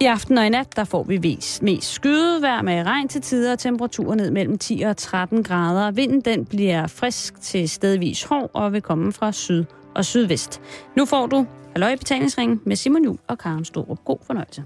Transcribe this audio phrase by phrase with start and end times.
[0.00, 3.52] I aften og i nat, der får vi vis, mest skydevejr med regn til tider
[3.52, 5.90] og temperaturer ned mellem 10 og 13 grader.
[5.90, 9.64] Vinden den bliver frisk til stedvis hård og vil komme fra syd
[9.94, 10.60] og sydvest.
[10.96, 14.04] Nu får du Halløj Betalingsring betalingsringen med Simon Juhl og Karen Storup.
[14.04, 14.64] God fornøjelse.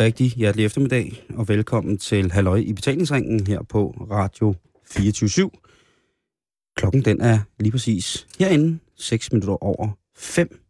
[0.00, 4.54] Rigtig hjertelig eftermiddag, og velkommen til Halløj i betalingsringen her på Radio
[4.90, 5.50] 24
[6.76, 10.60] Klokken den er lige præcis herinde, 6 minutter over 5,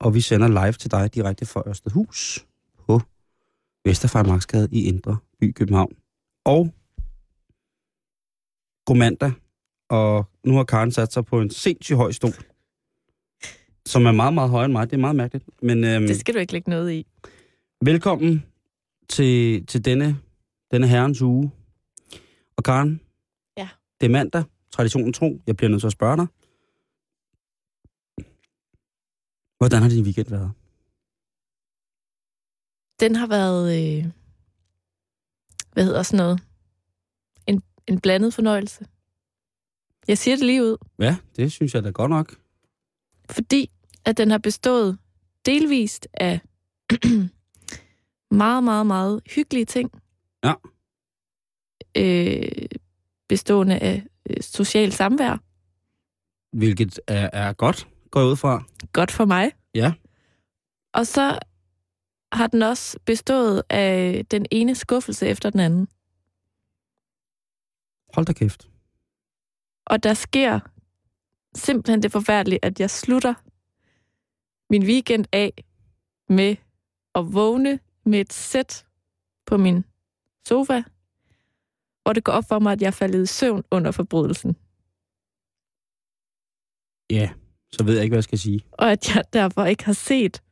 [0.00, 2.46] og vi sender live til dig direkte fra Østerhus
[2.86, 3.00] på
[3.84, 5.92] Vesterfarmarksgade i Indre By København.
[6.44, 6.74] Og
[8.86, 9.32] god mandag,
[9.90, 12.32] og nu har Karen sat sig på en sindssygt høj stol,
[13.86, 14.90] som er meget, meget højere end mig.
[14.90, 15.44] Det er meget mærkeligt.
[15.62, 17.06] Men, øhm, Det skal du ikke lægge noget i.
[17.84, 18.42] Velkommen
[19.08, 20.20] til, til denne,
[20.70, 21.50] denne herrens uge.
[22.56, 23.00] Og Karen,
[23.56, 23.68] Ja.
[24.00, 25.42] det er mandag, traditionen tro.
[25.46, 26.26] Jeg bliver nødt til at spørge dig.
[29.58, 30.52] Hvordan har din weekend været?
[33.00, 34.04] Den har været, øh,
[35.72, 36.40] hvad hedder sådan noget,
[37.46, 38.86] en, en blandet fornøjelse.
[40.08, 42.36] Jeg siger det lige ud, Ja, det synes jeg da godt nok.
[43.30, 43.70] fordi
[44.04, 44.98] at den har bestået
[45.46, 46.40] delvist af
[48.30, 49.90] meget, meget, meget hyggelige ting.
[50.44, 50.54] Ja.
[51.96, 52.68] Øh,
[53.28, 55.36] bestående af øh, social samvær.
[56.52, 58.62] Hvilket er, er godt, går jeg ud fra.
[58.92, 59.52] Godt for mig.
[59.74, 59.92] Ja.
[60.94, 61.38] Og så
[62.32, 65.88] har den også bestået af den ene skuffelse efter den anden.
[68.14, 68.68] Hold da kæft.
[69.86, 70.60] Og der sker
[71.54, 73.34] simpelthen det forfærdelige, at jeg slutter
[74.70, 75.64] min weekend af
[76.28, 76.56] med
[77.14, 77.78] at vågne
[78.08, 78.86] med et sæt
[79.46, 79.84] på min
[80.48, 80.82] sofa,
[82.02, 84.56] hvor det går op for mig, at jeg er faldet i søvn under forbrydelsen.
[87.10, 87.30] Ja,
[87.72, 88.60] så ved jeg ikke, hvad jeg skal sige.
[88.72, 90.42] Og at jeg derfor ikke har set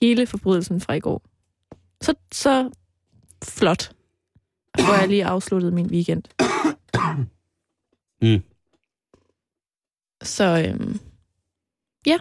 [0.00, 1.22] hele forbrydelsen fra i går.
[2.00, 2.70] Så, så
[3.44, 3.96] flot,
[4.74, 6.22] hvor jeg lige afsluttede min weekend.
[8.22, 8.42] Mm.
[10.22, 11.00] Så øhm,
[12.06, 12.18] ja.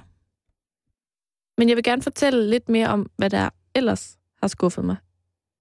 [1.57, 4.95] Men jeg vil gerne fortælle lidt mere om, hvad der ellers har skuffet mig.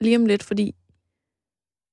[0.00, 0.74] Lige om lidt, fordi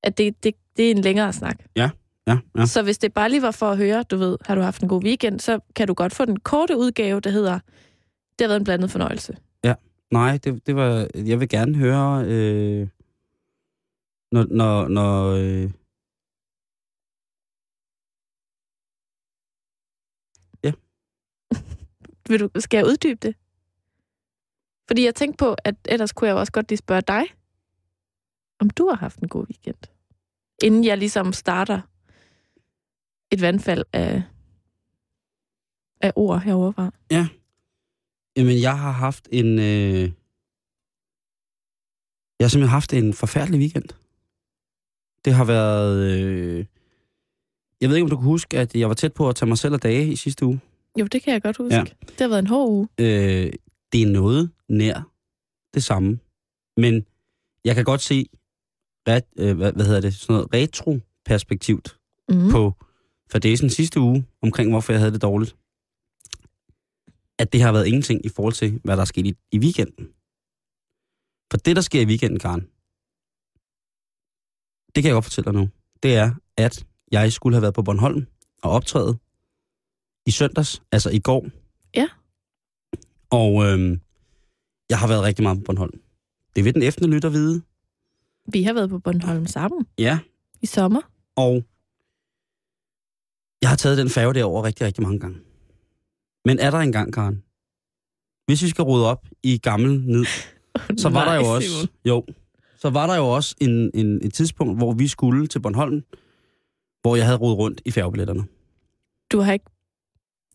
[0.03, 1.63] at det, det, det er en længere snak.
[1.75, 1.89] Ja,
[2.27, 2.65] ja.
[2.65, 4.89] Så hvis det bare lige var for at høre, du ved, har du haft en
[4.89, 7.59] god weekend, så kan du godt få den korte udgave, der hedder,
[8.39, 9.37] det har været en blandet fornøjelse.
[10.11, 11.07] Nej, det, det var...
[11.15, 12.25] Jeg vil gerne høre...
[12.25, 12.87] Øh,
[14.31, 14.45] når...
[14.49, 15.71] når, når øh,
[22.29, 23.35] Vil du, skal jeg uddybe det?
[24.87, 27.23] Fordi jeg tænkte på, at ellers kunne jeg også godt lige spørge dig,
[28.59, 29.77] om du har haft en god weekend.
[30.63, 31.81] Inden jeg ligesom starter
[33.31, 34.23] et vandfald af,
[36.01, 36.91] af ord herovre fra.
[38.37, 39.59] Jamen, jeg har haft en...
[39.59, 40.11] Øh...
[42.39, 43.89] Jeg har simpelthen haft en forfærdelig weekend.
[45.25, 46.19] Det har været...
[46.19, 46.65] Øh...
[47.81, 49.57] Jeg ved ikke, om du kan huske, at jeg var tæt på at tage mig
[49.57, 50.59] selv af dage i sidste uge.
[50.99, 51.75] Jo, det kan jeg godt huske.
[51.75, 51.79] Ja.
[51.79, 52.05] Ja.
[52.07, 52.87] Det har været en hård uge.
[52.97, 53.53] Øh...
[53.91, 55.11] Det er noget nær
[55.73, 56.19] det samme.
[56.77, 57.05] Men
[57.65, 58.25] jeg kan godt se,
[59.07, 61.93] ret, øh, hvad, hvad hedder det, sådan noget retro-perspektivt
[62.29, 62.51] Mm.
[62.51, 62.73] på
[63.31, 65.55] fadesen sidste uge, omkring hvorfor jeg havde det dårligt,
[67.39, 70.05] at det har været ingenting i forhold til, hvad der er sket i, i weekenden.
[71.51, 72.61] For det, der sker i weekenden, Karen,
[74.95, 75.69] det kan jeg godt fortælle dig nu,
[76.03, 78.27] det er, at jeg skulle have været på Bornholm
[78.63, 79.17] og optræde
[80.25, 81.45] i søndags, altså i går.
[83.29, 84.01] Og øhm,
[84.89, 85.99] jeg har været rigtig meget på Bornholm.
[86.55, 87.61] Det vil den efterne lytter vide.
[88.53, 90.19] Vi har været på Bornholm sammen Ja,
[90.61, 91.01] i sommer.
[91.35, 91.63] Og
[93.61, 95.39] jeg har taget den færge derover rigtig, rigtig mange gange.
[96.45, 97.43] Men er der engang, Karen?
[98.45, 100.25] Hvis vi skal rode op i gammel ned,
[101.01, 101.69] så var Nej, der jo også...
[101.69, 101.87] Simon.
[102.05, 102.25] Jo,
[102.77, 106.03] så var der jo også en, en, et tidspunkt, hvor vi skulle til Bornholm,
[107.01, 108.47] hvor jeg havde rodet rundt i færgebilletterne.
[109.31, 109.65] Du har ikke,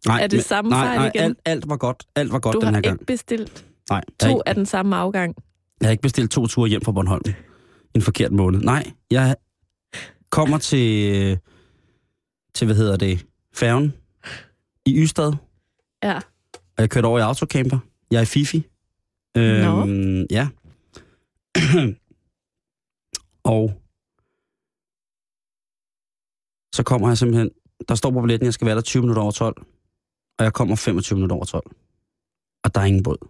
[0.06, 1.22] Nej, Er det men- samme nej, fejl nej, igen?
[1.24, 2.06] Alt, alt var godt.
[2.16, 3.06] Alt var godt du den har her ikke gang.
[3.06, 5.34] bestilt Nej, jeg har, to ikke, af den samme afgang.
[5.80, 7.32] jeg har ikke bestilt to ture hjem fra Bornholm i
[7.94, 8.60] en forkert måned.
[8.60, 9.36] Nej, jeg
[10.30, 11.38] kommer til,
[12.54, 13.92] til hvad hedder det, færgen
[14.86, 15.32] i Ystad,
[16.02, 16.16] Ja.
[16.56, 17.78] og jeg kørte over i autocamper.
[18.10, 18.66] Jeg er Fifi.
[19.36, 20.48] Øhm, ja.
[23.44, 23.74] og
[26.74, 27.50] så kommer jeg simpelthen,
[27.88, 29.56] der står på billetten, jeg skal være der 20 minutter over 12,
[30.38, 31.70] og jeg kommer 25 minutter over 12.
[32.64, 33.28] Og der er ingen båd.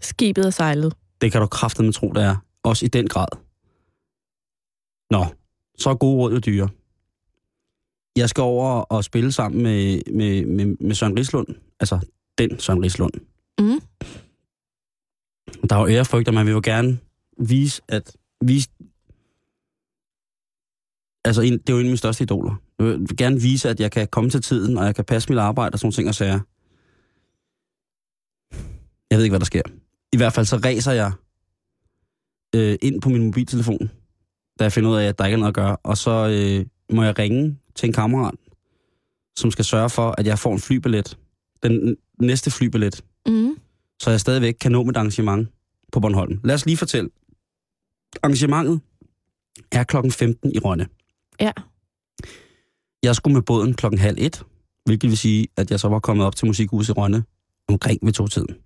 [0.00, 0.94] Skibet er sejlet.
[1.20, 2.36] Det kan du kraftedeme tro, der er.
[2.62, 3.28] Også i den grad.
[5.10, 5.26] Nå,
[5.78, 6.68] så er gode råd jo dyre.
[8.16, 11.46] Jeg skal over og spille sammen med, med, med, med Søren Rislund.
[11.80, 11.98] Altså,
[12.38, 13.12] den Søren Rislund.
[13.58, 13.80] Mm.
[15.68, 16.98] Der er jo ærefrygt, og man vil jo gerne
[17.38, 18.68] vise, at vise,
[21.24, 22.54] altså en, det er jo en af mine største idoler.
[22.78, 25.38] Jeg vil gerne vise, at jeg kan komme til tiden, og jeg kan passe mit
[25.38, 26.40] arbejde og sådan ting og sager.
[29.10, 29.62] Jeg ved ikke, hvad der sker.
[30.12, 31.12] I hvert fald så ræser jeg
[32.54, 33.90] øh, ind på min mobiltelefon,
[34.58, 35.76] da jeg finder ud af, at der ikke er noget at gøre.
[35.76, 36.66] Og så øh,
[36.96, 38.34] må jeg ringe til en kammerat,
[39.38, 41.18] som skal sørge for, at jeg får en flybillet.
[41.62, 43.56] Den næste flybillet Mm.
[44.02, 45.48] så jeg stadigvæk kan nå mit arrangement
[45.92, 46.40] på Bornholm.
[46.44, 47.10] Lad os lige fortælle.
[48.22, 48.80] Arrangementet
[49.72, 50.86] er klokken 15 i Rønne.
[51.40, 51.52] Ja.
[53.02, 54.44] Jeg skulle med båden klokken halv et,
[54.84, 57.24] hvilket vil sige, at jeg så var kommet op til musikhuset i Rønne
[57.68, 58.56] omkring ved to-tiden.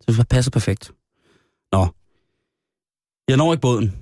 [0.00, 0.92] Så det var passet perfekt.
[1.72, 1.86] Nå.
[3.28, 3.92] Jeg når ikke båden.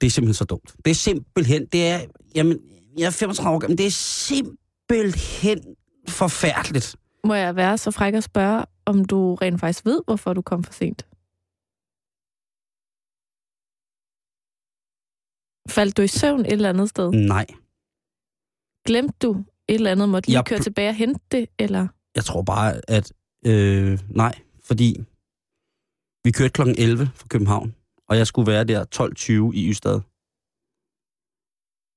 [0.00, 0.74] Det er simpelthen så dumt.
[0.84, 2.00] Det er simpelthen, det er,
[2.34, 2.58] jamen,
[2.98, 5.76] jeg er 35 år gammel, det er simpelthen
[6.08, 6.96] forfærdeligt.
[7.24, 10.64] Må jeg være så fræk at spørge, om du rent faktisk ved, hvorfor du kom
[10.64, 11.06] for sent?
[15.70, 17.10] Faldt du i søvn et eller andet sted?
[17.10, 17.46] Nej.
[18.88, 20.08] Glemte du et eller andet?
[20.08, 21.48] Måtte lige Jeg køre tilbage og hente det?
[21.58, 21.88] Eller?
[22.14, 23.12] Jeg tror bare, at...
[23.46, 24.96] Øh, nej, fordi
[26.24, 26.62] vi kørte kl.
[26.78, 27.74] 11 fra København,
[28.08, 30.00] og jeg skulle være der 12.20 i Ystad.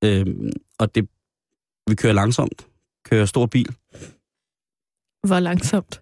[0.04, 1.10] Øh, og det,
[1.90, 2.68] vi kører langsomt,
[3.06, 3.76] kører stor bil.
[5.28, 6.02] Hvor langsomt?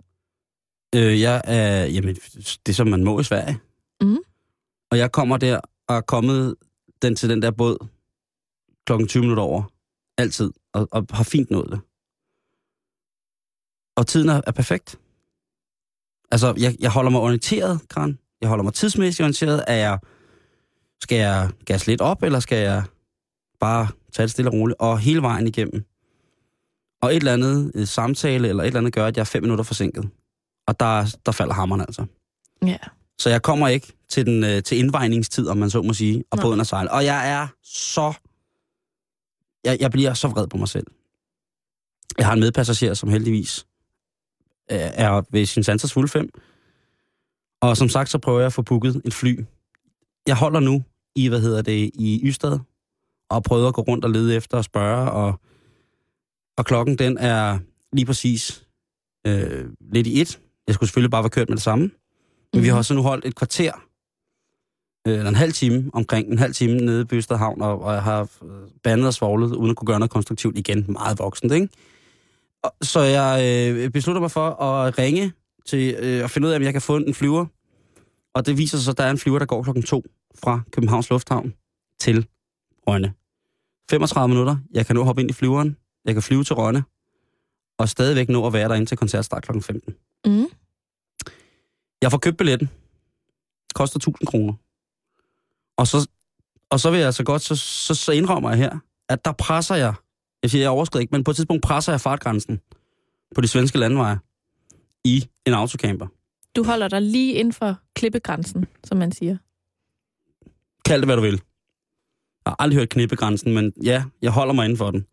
[0.96, 3.60] Øh, jeg er, jamen, det er som man må i Sverige.
[4.02, 4.20] Mhm.
[4.92, 6.56] Og jeg kommer der og er kommet
[7.02, 7.88] den til den der båd
[8.86, 9.64] klokken 20 minutter over.
[10.20, 10.52] Altid.
[10.74, 11.80] Og, og har fint nået det.
[13.96, 15.00] Og tiden er, er perfekt.
[16.32, 18.20] Altså, jeg, jeg holder mig orienteret, Kran.
[18.42, 19.64] Jeg holder mig tidsmæssigt orienteret.
[19.68, 20.00] Er jeg,
[21.02, 22.84] skal jeg gas lidt op, eller skal jeg
[23.60, 24.80] bare tage det stille og roligt?
[24.80, 25.86] Og hele vejen igennem.
[27.02, 29.44] Og et eller andet øh, samtale, eller et eller andet gør, at jeg er fem
[29.44, 30.10] minutter forsinket.
[30.68, 32.06] Og der, der falder hammeren altså.
[32.66, 32.78] Ja.
[33.20, 36.38] Så jeg kommer ikke til, den, øh, til indvejningstid, om man så må sige, og
[36.38, 36.44] Nej.
[36.44, 36.92] båden er sejlet.
[36.92, 38.14] Og jeg er så...
[39.64, 40.88] Jeg, jeg bliver så vred på mig selv.
[42.18, 43.66] Jeg har en medpassager, som heldigvis
[44.72, 46.30] øh, er ved sin sansers fulde fem.
[47.62, 49.40] Og som sagt, så prøver jeg at få booket et fly.
[50.28, 50.84] Jeg holder nu
[51.16, 52.60] i, hvad hedder det, i Ystad,
[53.30, 55.40] og prøver at gå rundt og lede efter og spørge, og,
[56.58, 57.60] og klokken den er
[57.94, 58.68] lige præcis
[59.28, 60.40] øh, lidt i et.
[60.68, 61.92] Jeg skulle selvfølgelig bare være kørt med det samme.
[62.54, 62.76] Men vi Mhm.
[62.76, 63.72] har så nu holdt et kvarter,
[65.06, 68.04] eller en halv time, omkring en halv time nede i Bøsted Havn, og, og jeg
[68.04, 68.50] har øh,
[68.84, 70.86] bandet og svoglet, uden at kunne gøre noget konstruktivt igen.
[70.88, 71.70] Meget voksent, ikke?
[72.64, 75.34] Og, så jeg øh, beslutter mig for at ringe
[75.66, 77.46] til øh, at finde ud af, om jeg kan få en flyver.
[78.34, 80.04] Og det viser sig så, at der er en flyver, der går klokken to
[80.36, 81.54] fra Københavns Lufthavn
[82.00, 82.28] til
[82.88, 83.14] Rønne.
[83.92, 84.58] 35 minutter.
[84.74, 85.78] Jeg kan nu hoppe ind i flyveren.
[86.06, 86.84] Jeg kan flyve til Rønne.
[87.80, 89.96] Og stadigvæk nå at være derinde til koncertstart klokken 15.
[90.26, 90.46] Mm.
[92.02, 92.70] Jeg får købt billetten.
[93.76, 94.54] Koster 1000 kroner.
[95.80, 96.10] Og så,
[96.70, 99.76] og så vil jeg så godt, så, så, så indrømmer jeg her, at der presser
[99.76, 99.94] jeg,
[100.44, 102.60] jeg siger, jeg overskrider ikke, men på et tidspunkt presser jeg fartgrænsen
[103.36, 104.20] på de svenske landeveje
[105.04, 106.08] i en autocamper.
[106.56, 109.38] Du holder dig lige inden for klippegrænsen, som man siger.
[110.86, 111.42] Kald det, hvad du vil.
[112.46, 115.06] Jeg har aldrig hørt knippegrænsen, men ja, jeg holder mig inden for den.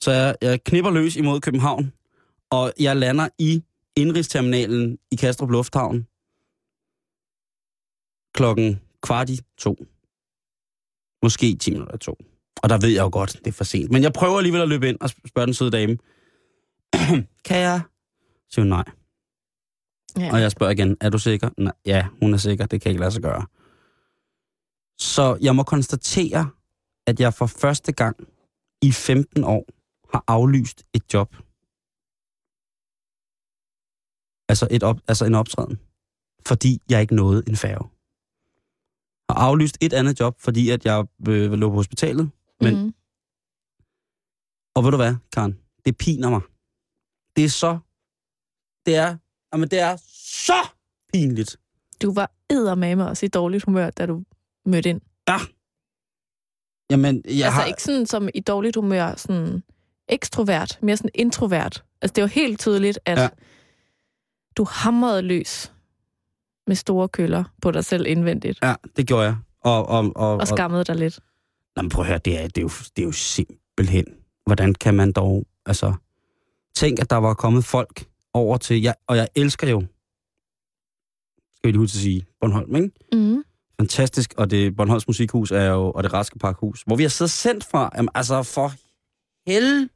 [0.00, 1.92] Så jeg, jeg knipper løs imod København,
[2.50, 3.62] og jeg lander i
[3.96, 6.06] indrigsterminalen i Kastrup Lufthavn
[8.34, 9.76] klokken kvart i to.
[11.22, 12.16] Måske 10 minutter to.
[12.62, 13.90] Og der ved jeg jo godt, det er for sent.
[13.90, 15.98] Men jeg prøver alligevel at løbe ind og spørge den søde dame.
[17.48, 17.80] kan jeg?
[18.50, 18.84] Siger hun nej.
[20.18, 20.32] Ja.
[20.32, 21.50] Og jeg spørger igen, er du sikker?
[21.58, 23.46] Nej, ja, hun er sikker, det kan ikke lade sig gøre.
[24.98, 26.50] Så jeg må konstatere,
[27.06, 28.16] at jeg for første gang
[28.82, 29.66] i 15 år
[30.12, 31.36] har aflyst et job.
[34.48, 35.78] Altså, et op, altså en optræden.
[36.46, 37.88] Fordi jeg ikke nåede en færge.
[39.28, 42.30] Har aflyst et andet job, fordi at jeg øh, lå på hospitalet.
[42.60, 42.94] Men, Mm.
[44.74, 45.58] Og ved du hvad, Karen?
[45.84, 46.40] Det piner mig.
[47.36, 47.78] Det er så...
[48.86, 49.16] Det er...
[49.52, 49.96] Jamen, det er
[50.46, 50.68] så
[51.12, 51.56] pinligt.
[52.02, 54.24] Du var eddermame også i dårligt humør, da du
[54.66, 55.00] mødte ind.
[56.90, 57.64] Jamen, jeg altså har...
[57.64, 59.62] ikke sådan som i dårligt humør, sådan
[60.08, 61.84] ekstrovert, mere sådan introvert.
[62.02, 63.22] Altså det var helt tydeligt, at Ja.
[63.22, 63.28] ja.
[64.56, 65.72] Du hamrede løs
[66.68, 68.58] med store køller på dig selv indvendigt.
[68.62, 69.36] Ja, det gjorde jeg.
[69.60, 71.20] Og, og, og, Og skammede dig lidt.
[71.76, 74.04] Nå, men prøv at høre, det er, det, er jo, det er jo simpelthen.
[74.46, 75.46] Hvordan kan man dog...
[75.66, 75.94] Altså,
[76.74, 78.82] tænk, at der var kommet folk over til...
[78.82, 79.80] Jeg, og jeg elsker jo...
[81.56, 82.90] Skal vi lige huske at sige Bornholm, ikke?
[83.12, 83.44] Mm.
[83.80, 85.90] Fantastisk, og det Bornholms Musikhus er jo...
[85.90, 87.90] Og det Raske Parkhus, hvor vi har siddet sendt fra...
[87.96, 88.72] Jamen, altså, for
[89.50, 89.90] hel...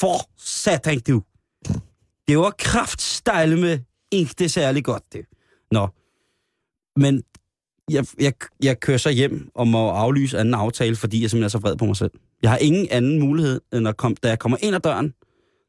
[0.00, 1.22] For satan, du.
[2.28, 3.78] Det var kraftstejle med
[4.10, 5.26] ikke det særlig godt, det.
[5.70, 5.88] Nå.
[6.96, 7.22] Men
[7.90, 8.32] jeg, jeg,
[8.62, 11.76] jeg kører så hjem og må aflyse anden aftale, fordi jeg simpelthen er så vred
[11.76, 12.10] på mig selv.
[12.42, 15.14] Jeg har ingen anden mulighed, end at komme, da jeg kommer ind ad døren,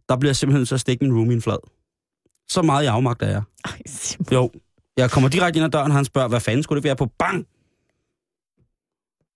[0.09, 1.57] der bliver jeg simpelthen så at stikke min roomie en flad.
[2.49, 3.41] Så meget i afmagt er jeg.
[3.65, 3.81] Ej.
[4.31, 4.51] Jo,
[4.97, 7.05] jeg kommer direkte ind ad døren, og han spørger, hvad fanden skulle det være på?
[7.19, 7.45] Bang!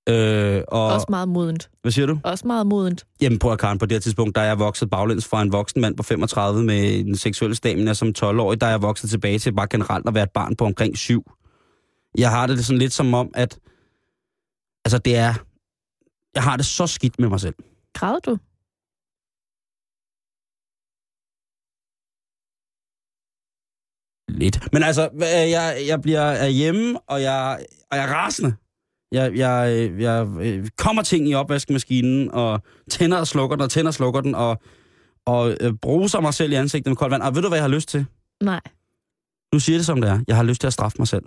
[0.10, 1.70] Øh, og, Også meget modent.
[1.82, 2.20] hvad siger du?
[2.24, 3.06] Også meget modent.
[3.22, 5.82] Jamen at Karen, på det her tidspunkt, der er jeg vokset baglæns fra en voksen
[5.82, 9.54] mand på 35 med en seksuel stamina som 12-årig, der er jeg vokset tilbage til
[9.54, 11.32] bare generelt at være et barn på omkring 7.
[12.18, 13.60] Jeg har det sådan lidt som om, at
[14.86, 15.34] altså det er,
[16.36, 17.56] jeg har det så skidt med mig selv.
[17.94, 18.38] Græd du?
[24.30, 24.74] Lidt.
[24.74, 28.56] Men altså, hvad- jeg, jeg bliver er hjemme, og jeg, og jeg er rasende.
[29.12, 33.72] Jeg, jeg, øh, jeg øh, kommer ting i opvaskemaskinen, og tænder og slukker den, og
[33.72, 34.58] tænder og slukker den, og,
[35.26, 37.22] og øh, bruser mig selv i ansigtet med koldt vand.
[37.24, 38.06] Og ved du, hvad jeg har lyst til?
[38.44, 38.62] Nej.
[39.54, 40.20] Nu siger det som det er.
[40.28, 41.24] Jeg har lyst til at straffe mig selv.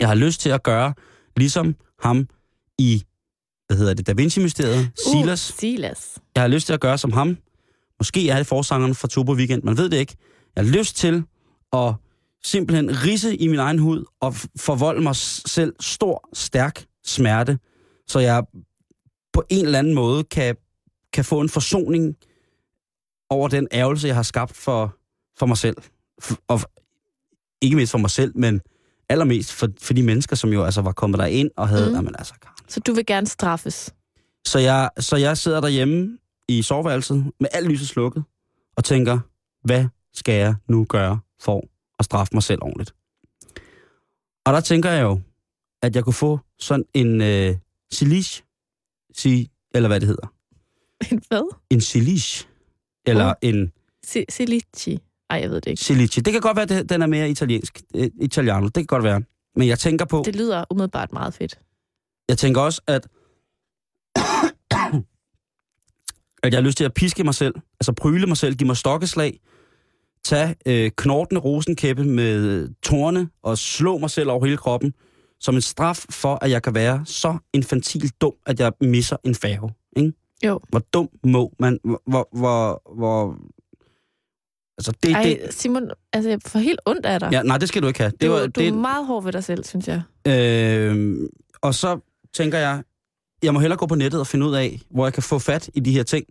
[0.00, 0.94] Jeg har lyst til at gøre
[1.36, 2.28] ligesom ham
[2.78, 3.04] i,
[3.66, 5.50] hvad hedder det, Da Vinci-mysteriet, Silas.
[5.50, 6.18] Uh, Silas.
[6.34, 7.36] Jeg har lyst til at gøre som ham.
[8.00, 10.16] Måske er det forsangeren fra Turbo Weekend, man ved det ikke.
[10.56, 11.24] Jeg har lyst til
[11.72, 11.94] at
[12.44, 17.58] simpelthen risse i min egen hud og forvolde mig selv stor, stærk smerte,
[18.06, 18.44] så jeg
[19.32, 20.56] på en eller anden måde kan,
[21.12, 22.16] kan få en forsoning
[23.30, 24.96] over den ærgelse, jeg har skabt for,
[25.38, 25.76] for mig selv.
[26.48, 26.60] Og
[27.62, 28.60] ikke mindst for mig selv, men
[29.10, 31.94] allermest for, for de mennesker, som jo altså var kommet der ind og havde, Mm.
[31.94, 33.94] jamen altså, Karen, Så du vil gerne straffes?
[34.46, 38.24] så jeg, så jeg sidder derhjemme i soveværelset med alt lyset slukket
[38.76, 39.18] og tænker,
[39.64, 41.64] hvad skal jeg nu gøre for
[41.98, 42.94] at straffe mig selv ordentligt?
[44.46, 45.20] Og der tænker jeg jo,
[45.82, 47.56] at jeg kunne få sådan en øh,
[47.92, 48.42] silish,
[49.16, 50.26] si, eller hvad det hedder.
[51.12, 51.56] En hvad?
[51.70, 52.46] En silish,
[53.06, 53.32] eller Oh.
[53.42, 53.72] en
[54.06, 54.98] Si- Silici.
[55.30, 55.82] Ej, jeg ved det ikke.
[55.82, 56.20] silice.
[56.22, 57.80] Det kan godt være, at den er mere italiensk.
[57.94, 59.22] Øh, italiano, det kan godt være.
[59.56, 61.58] Men jeg tænker på, Det lyder umiddelbart meget fedt.
[62.28, 63.06] Jeg tænker også, at,
[66.42, 68.76] at jeg har lyst til at piske mig selv, altså pryle mig selv, give mig
[68.76, 69.40] stokkeslag,
[70.24, 74.94] tage øh, knortende rosenkæppe med torne og slå mig selv over hele kroppen,
[75.40, 79.34] som en straf for, at jeg kan være så infantil dum, at jeg misser en
[79.34, 79.74] færge.
[79.96, 80.12] Ikke?
[80.44, 80.60] Jo.
[80.68, 81.78] Hvor dum må man...
[82.06, 83.36] Hvor, hvor, hvor
[84.80, 87.28] altså, det, Ej, det, Simon, altså, jeg får helt ondt af dig.
[87.32, 88.10] ja, nej, det skal du ikke have.
[88.10, 90.02] Det du, var, du det, er meget hård ved dig selv, synes jeg.
[90.26, 91.16] Øh,
[91.62, 91.98] og så
[92.34, 92.82] tænker jeg,
[93.42, 95.70] jeg må hellere gå på nettet og finde ud af, hvor jeg kan få fat
[95.74, 96.26] i de her ting.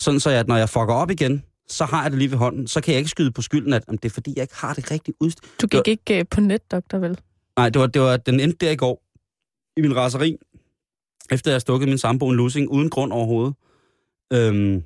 [0.00, 2.38] Sådan så, jeg, at når jeg fucker op igen, så har jeg det lige ved
[2.38, 2.66] hånden.
[2.66, 4.74] Så kan jeg ikke skyde på skylden, at jamen, det er fordi, jeg ikke har
[4.74, 5.48] det rigtige udstyr.
[5.62, 7.18] Du gik ikke uh, på netdoktor, vel?
[7.56, 9.02] Nej, det var, det var, den endte der i går,
[9.76, 10.36] i min raseri,
[11.30, 13.54] efter jeg stukket min sambo en lussing, uden grund overhovedet.
[14.32, 14.82] Øhm,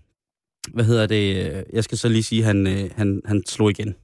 [0.75, 1.65] hvad hedder det?
[1.73, 3.95] Jeg skal så lige sige, han, øh, han, han slog igen.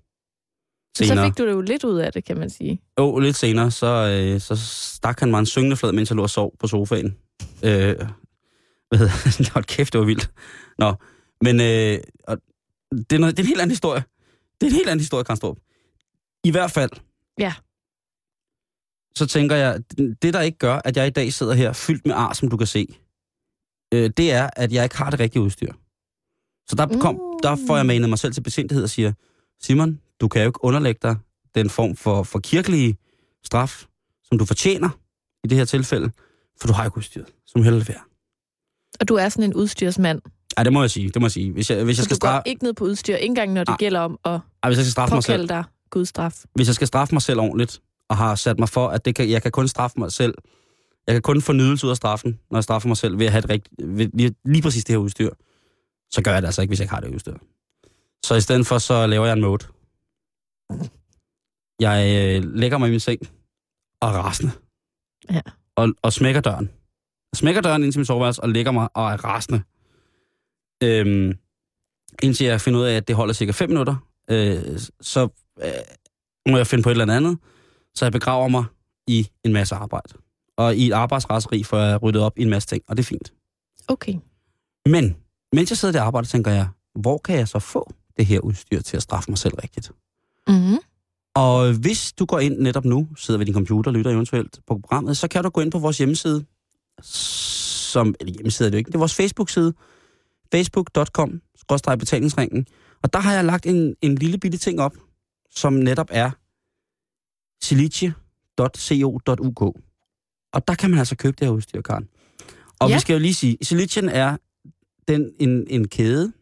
[0.97, 2.81] Så fik du det jo lidt ud af det, kan man sige.
[2.99, 6.23] Jo, lidt senere, så, øh, så stak han mig en syngende flad, mens jeg lå
[6.23, 7.17] og sov på sofaen.
[7.65, 7.97] Øh,
[8.89, 9.67] hvad hedder det?
[9.77, 10.31] Kæft, det var vildt.
[10.79, 10.95] Nå,
[11.41, 12.39] men øh, og
[12.91, 14.03] det, er noget, det er en helt anden historie.
[14.61, 15.59] Det er en helt anden historie, Kranstrup.
[16.45, 16.91] I hvert fald.
[17.39, 17.53] Ja.
[19.17, 19.81] Så tænker jeg,
[20.23, 22.57] det der ikke gør, at jeg i dag sidder her fyldt med ar, som du
[22.57, 22.87] kan se,
[23.95, 25.73] øh, det er, at jeg ikke har det rigtige udstyr.
[26.69, 29.13] Så der, kom, der får jeg manet mig selv til besindighed og siger,
[29.63, 31.17] Simon, du kan jo ikke underlægge dig
[31.55, 32.97] den form for, for kirkelige
[33.45, 33.85] straf,
[34.25, 34.89] som du fortjener
[35.45, 36.11] i det her tilfælde,
[36.61, 38.01] for du har ikke udstyret, som heller være.
[39.01, 40.21] Og du er sådan en udstyrsmand.
[40.59, 41.09] Ja, det må jeg sige.
[41.09, 41.53] Det må jeg sige.
[41.53, 43.53] Hvis jeg, hvis jeg, Så skal, du går straffe, ikke ned på udstyr, ikke engang
[43.53, 43.77] når det Nej.
[43.77, 46.45] gælder om at ej, hvis jeg skal straffe mig selv, dig Guds straf.
[46.55, 49.31] hvis jeg skal straffe mig selv ordentligt, og har sat mig for, at det kan,
[49.31, 50.35] jeg kan kun straffe mig selv,
[51.07, 53.33] jeg kan kun få nydelse ud af straffen, når jeg straffer mig selv ved at
[53.33, 55.31] have det rigt, ved, lige, lige præcis det her udstyr,
[56.15, 57.37] så gør jeg det altså ikke, hvis jeg ikke har det udstyr.
[58.25, 59.67] Så i stedet for, så laver jeg en mode.
[61.81, 63.21] Jeg øh, lægger mig i min seng
[64.01, 64.53] og er rasende.
[65.31, 65.41] Ja.
[65.77, 66.71] Og, og smækker døren.
[67.33, 69.63] Jeg smækker døren ind til min soveværelse og lægger mig og er rasende.
[70.83, 71.39] Øhm,
[72.23, 73.97] indtil jeg finder ud af, at det holder cirka 5 minutter,
[74.31, 75.29] øh, så
[75.63, 75.71] øh,
[76.49, 77.39] må jeg finde på et eller andet,
[77.95, 78.65] så jeg begraver mig
[79.07, 80.15] i en masse arbejde.
[80.57, 83.07] Og i et arbejdsraseri får jeg ryddet op i en masse ting, og det er
[83.07, 83.33] fint.
[83.89, 84.15] Okay.
[84.87, 85.17] Men
[85.55, 88.41] mens jeg sidder der og arbejder, tænker jeg, hvor kan jeg så få det her
[88.41, 89.91] udstyr til at straffe mig selv rigtigt?
[90.49, 90.79] Mm-hmm.
[91.35, 94.79] Og hvis du går ind netop nu, sidder ved din computer og lytter eventuelt på
[94.79, 96.45] programmet, så kan du gå ind på vores hjemmeside,
[97.03, 99.75] som, eller hjemmeside er det jo ikke, det er vores Facebook-side,
[100.53, 101.41] facebook.com,
[101.99, 102.67] betalingsringen.
[103.03, 104.97] Og der har jeg lagt en, en lille bitte ting op,
[105.51, 106.31] som netop er
[107.65, 109.63] silicie.co.uk.
[110.53, 112.09] Og der kan man altså købe det her udstyr, Karen.
[112.81, 112.95] Og ja.
[112.95, 114.37] vi skal jo lige sige, Silicien er
[115.09, 116.33] den, en, en kæde,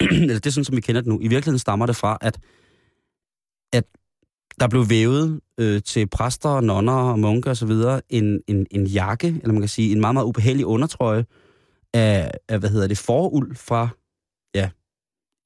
[0.00, 1.18] eller det er sådan, som vi kender det nu.
[1.20, 2.38] I virkeligheden stammer det fra, at,
[3.72, 3.84] at
[4.60, 7.72] der blev vævet øh, til præster, nonner og munker osv.
[8.08, 11.24] En, en, en jakke, eller man kan sige en meget, meget ubehagelig undertrøje
[11.94, 13.88] af, af hvad hedder det, foruld fra
[14.54, 14.70] ja,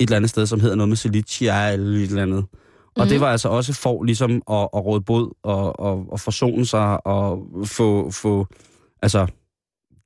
[0.00, 2.44] et eller andet sted, som hedder noget med Silicia eller et eller andet.
[2.96, 3.08] Og mm.
[3.08, 7.06] det var altså også for ligesom at, at råde båd og, og, og forsone sig
[7.06, 8.46] og få, få
[9.02, 9.26] altså,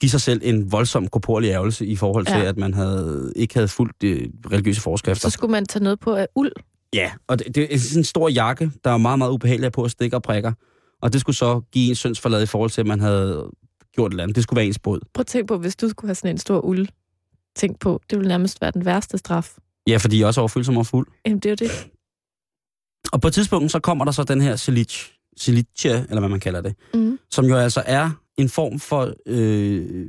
[0.00, 2.44] give sig selv en voldsom korporlig ærgelse i forhold til, ja.
[2.44, 5.28] at man havde, ikke havde fulgt de religiøse forskrifter.
[5.28, 6.52] Så skulle man tage noget på af uld?
[6.94, 9.82] Ja, og det, det er sådan en stor jakke, der er meget, meget ubehagelig på
[9.82, 10.52] at stikke og prikker.
[11.02, 13.50] Og det skulle så give en syndsforlad i forhold til, at man havde
[13.94, 14.36] gjort et eller andet.
[14.36, 15.00] Det skulle være ens båd.
[15.14, 16.88] Prøv at tænke på, hvis du skulle have sådan en stor uld.
[17.56, 19.56] Tænk på, det ville nærmest være den værste straf.
[19.86, 21.06] Ja, fordi jeg også er overfyldt som fuld.
[21.26, 21.90] Jamen, det er jo det.
[23.12, 26.40] Og på et tidspunkt, så kommer der så den her silic, silicia, eller hvad man
[26.40, 27.18] kalder det, mm.
[27.30, 30.06] som jo altså er en form for øh,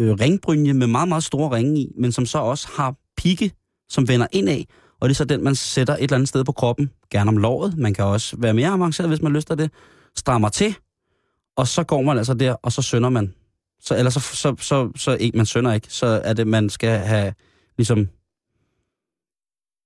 [0.00, 3.52] øh, ringbrynje med meget, meget store ringe i, men som så også har pigge,
[3.88, 4.64] som vender indad,
[5.00, 7.36] og det er så den, man sætter et eller andet sted på kroppen, gerne om
[7.36, 7.78] låret.
[7.78, 9.70] Man kan også være mere avanceret, hvis man lyster det.
[10.16, 10.76] Strammer til,
[11.56, 13.34] og så går man altså der, og så sønder man.
[13.80, 15.86] Så, eller så, så, så, så ikke, man sønder ikke.
[15.90, 17.34] Så er det, man skal have,
[17.78, 18.08] ligesom...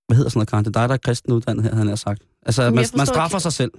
[0.07, 0.65] Hvad hedder sådan noget, Karen?
[0.65, 2.23] Det er dig, der er kristen uddannet her, han har sagt.
[2.47, 3.43] Altså, man, man straffer ikke.
[3.43, 3.73] sig selv.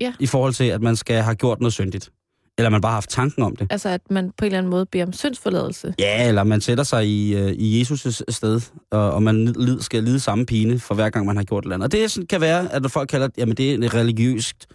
[0.00, 0.14] Ja.
[0.20, 2.12] I forhold til, at man skal have gjort noget syndigt.
[2.58, 3.66] Eller man bare har haft tanken om det.
[3.70, 5.94] Altså, at man på en eller anden måde beder om syndsforladelse.
[5.98, 8.60] Ja, eller man sætter sig i, uh, i Jesus' sted,
[8.90, 11.66] og, og man lid, skal lide samme pine for hver gang, man har gjort et
[11.66, 11.84] eller andet.
[11.84, 14.66] Og det sådan, kan være, at folk kalder jamen, det er et religiøst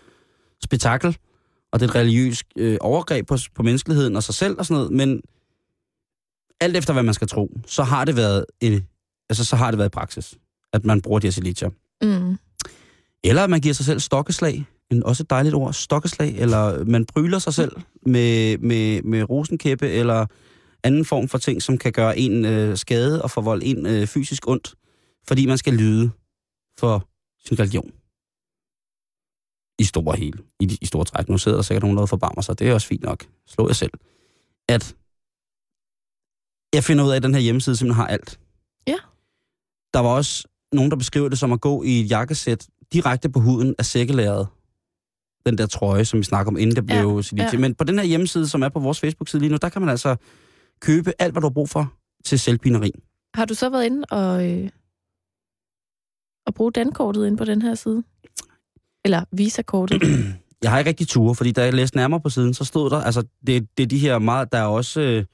[0.64, 1.18] spektakel,
[1.72, 4.76] og det er et religiøst øh, overgreb på, på menneskeligheden og sig selv og sådan
[4.76, 5.22] noget, men
[6.62, 8.88] alt efter, hvad man skal tro, så har det været, en,
[9.30, 10.34] altså, så har det været i praksis,
[10.74, 11.28] at man bruger de
[12.04, 12.38] Mm.
[13.24, 17.40] Eller man giver sig selv stokkeslag, en også et dejligt ord, stokkeslag, eller man bryler
[17.40, 17.72] sig selv
[18.06, 20.26] med, med, med rosenkæppe, eller
[20.84, 24.48] anden form for ting, som kan gøre en øh, skade og forvolde en øh, fysisk
[24.48, 24.76] ondt,
[25.28, 26.12] fordi man skal lyde
[26.80, 27.10] for
[27.48, 27.92] sin religion.
[29.80, 31.30] I store hele, i, i store træk.
[31.30, 32.60] Nu sidder der sikkert nogen, der forbarmer sig.
[32.60, 33.26] Det er også fint nok.
[33.48, 33.92] Slå jeg selv.
[34.70, 34.96] At
[36.74, 38.40] jeg finder ud af, at den her hjemmeside simpelthen har alt.
[38.88, 38.98] Ja.
[39.94, 43.40] Der var også nogen, der beskriver det som at gå i et jakkesæt direkte på
[43.40, 44.48] huden af sækkelæret
[45.46, 47.58] den der trøje, som vi snakker om, inden det blev ja, ja.
[47.58, 49.90] Men på den her hjemmeside, som er på vores Facebook-side lige nu, der kan man
[49.90, 50.16] altså
[50.80, 51.94] købe alt, hvad du har brug for
[52.26, 52.92] til selvpineri.
[53.34, 54.70] Har du så været inde og, øh,
[56.46, 58.04] og bruge dankortet ind på den her side?
[59.06, 60.02] Eller visakortet?
[60.64, 63.02] jeg har ikke rigtig tur, fordi da jeg læste nærmere på siden, så stod der,
[63.02, 65.02] altså det, det er de her meget, der er også...
[65.02, 65.26] Øh,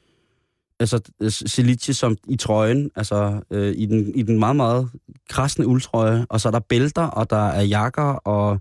[0.79, 4.89] altså silice som i trøjen, altså øh, i, den, i den meget, meget
[5.29, 8.59] krasne uldtrøje, og så er der bælter, og der er jakker, og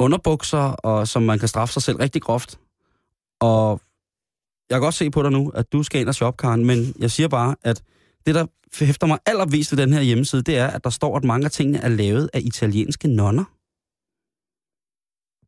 [0.00, 2.58] underbukser, og som man kan straffe sig selv rigtig groft.
[3.40, 3.80] Og
[4.70, 6.94] jeg kan godt se på dig nu, at du skal ind og shoppe, Karen, men
[6.98, 7.82] jeg siger bare, at
[8.26, 8.46] det, der
[8.84, 11.50] hæfter mig allervist ved den her hjemmeside, det er, at der står, at mange af
[11.50, 13.44] tingene er lavet af italienske nonner.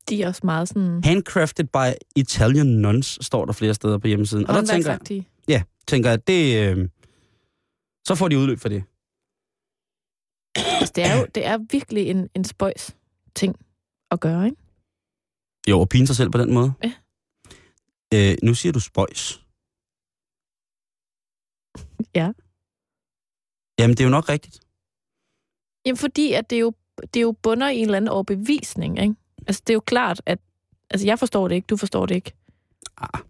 [0.09, 1.05] De er også meget sådan...
[1.05, 4.47] Handcrafted by Italian nuns, står der flere steder på hjemmesiden.
[4.47, 6.89] Og der tænker jeg, ja, tænker jeg, det, øh,
[8.07, 8.85] så får de udløb for det.
[10.57, 12.97] Altså, det er jo det er virkelig en, en spøjs
[13.35, 13.57] ting
[14.11, 14.57] at gøre, ikke?
[15.69, 16.73] Jo, og pine sig selv på den måde.
[16.85, 16.93] Ja.
[18.15, 19.25] Øh, nu siger du spøjs.
[22.15, 22.33] Ja.
[23.79, 24.61] Jamen, det er jo nok rigtigt.
[25.87, 26.73] Jamen, fordi at det, er jo,
[27.15, 29.15] det er jo bunder i en eller anden overbevisning, ikke?
[29.47, 30.39] Altså, det er jo klart, at...
[30.91, 32.33] Altså, jeg forstår det ikke, du forstår det ikke.
[32.97, 33.21] Ah.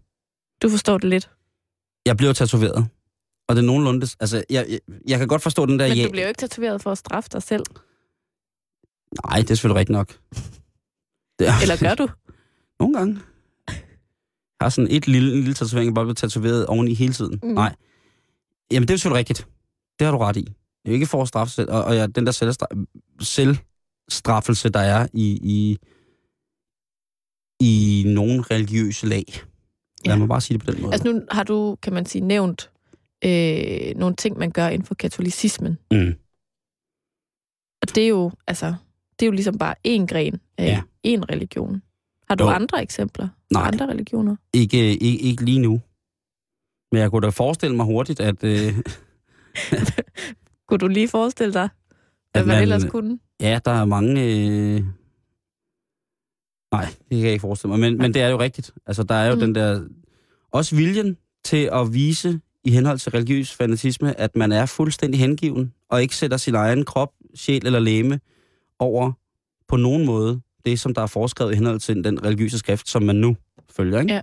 [0.61, 1.29] Du forstår det lidt.
[2.05, 2.87] Jeg blev tatoveret.
[3.47, 4.07] Og det er nogenlunde...
[4.19, 5.87] Altså, jeg, jeg, jeg kan godt forstå den der...
[5.87, 7.63] Men du bliver jo ikke tatoveret for at straffe dig selv.
[9.25, 10.17] Nej, det er selvfølgelig rigtigt nok.
[11.39, 12.09] Det er, Eller gør du?
[12.79, 13.19] Nogle gange.
[13.67, 17.39] Jeg har sådan et lille, en lille tatovering, jeg bare blevet tatoveret oveni hele tiden.
[17.43, 17.49] Mm.
[17.49, 17.75] Nej.
[18.71, 19.47] Jamen, det er selvfølgelig rigtigt.
[19.99, 20.41] Det har du ret i.
[20.85, 21.71] Det er ikke for at straffe selv.
[21.71, 22.31] Og, og ja, den der
[23.21, 25.77] selvstraffelse, der er i, i,
[27.59, 29.25] i nogle religiøse lag.
[30.05, 30.09] Ja.
[30.09, 30.93] Lad mig bare sige det på den måde.
[30.93, 32.71] Altså nu har du, kan man sige, nævnt
[33.25, 35.77] øh, nogle ting, man gør inden for katolicismen.
[35.91, 36.13] Mm.
[37.81, 38.73] Og det er jo, altså,
[39.19, 40.81] det er jo ligesom bare én gren af ja.
[41.15, 41.81] én religion.
[42.29, 42.49] Har du jo.
[42.49, 43.27] andre eksempler?
[43.53, 43.67] Nej.
[43.67, 44.35] Andre religioner?
[44.53, 45.81] Ikke, ikke, ikke lige nu.
[46.91, 48.43] Men jeg kunne da forestille mig hurtigt, at...
[48.43, 48.73] Øh...
[50.67, 51.69] kunne du lige forestille dig,
[52.31, 53.19] Hvad man man- ellers kunne.
[53.41, 54.21] Ja, der er mange...
[54.23, 54.81] Øh...
[56.73, 57.79] Nej, det kan jeg ikke forestille mig.
[57.79, 58.71] Men, men det er jo rigtigt.
[58.85, 59.39] Altså, der er jo Mm.
[59.39, 59.81] den der...
[60.51, 65.73] Også viljen til at vise i henhold til religiøs fanatisme, at man er fuldstændig hengiven,
[65.89, 68.19] og ikke sætter sin egen krop, sjæl eller læme
[68.79, 69.11] over
[69.67, 73.03] på nogen måde det, som der er foreskrevet i henhold til den religiøse skrift, som
[73.03, 73.35] man nu
[73.69, 74.01] følger.
[74.01, 74.13] Ikke?
[74.13, 74.21] Ja.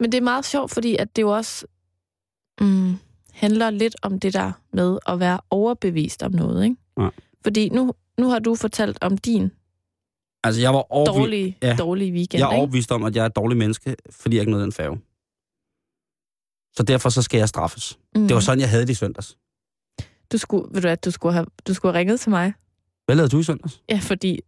[0.00, 1.66] Men det er meget sjovt, fordi at det jo også
[2.60, 2.94] mm,
[3.32, 6.64] handler lidt om det der med at være overbevist om noget.
[6.64, 6.76] Ikke?
[7.00, 7.08] Ja.
[7.42, 9.50] Fordi nu, nu har du fortalt om din
[10.44, 11.76] Altså, jeg var overbevist, dårlige, ja.
[11.78, 12.38] dårlige weekend.
[12.40, 14.72] jeg er overbevist om, at jeg er et dårligt menneske, fordi jeg ikke nåede den
[14.72, 15.00] færge.
[16.76, 17.98] Så derfor så skal jeg straffes.
[18.14, 18.26] Mm.
[18.28, 19.38] Det var sådan, jeg havde det i søndags.
[20.32, 22.54] Du skulle, ved du at du skulle have, du skulle have ringet til mig.
[23.06, 23.82] Hvad lavede du i søndags?
[23.90, 24.40] Ja, fordi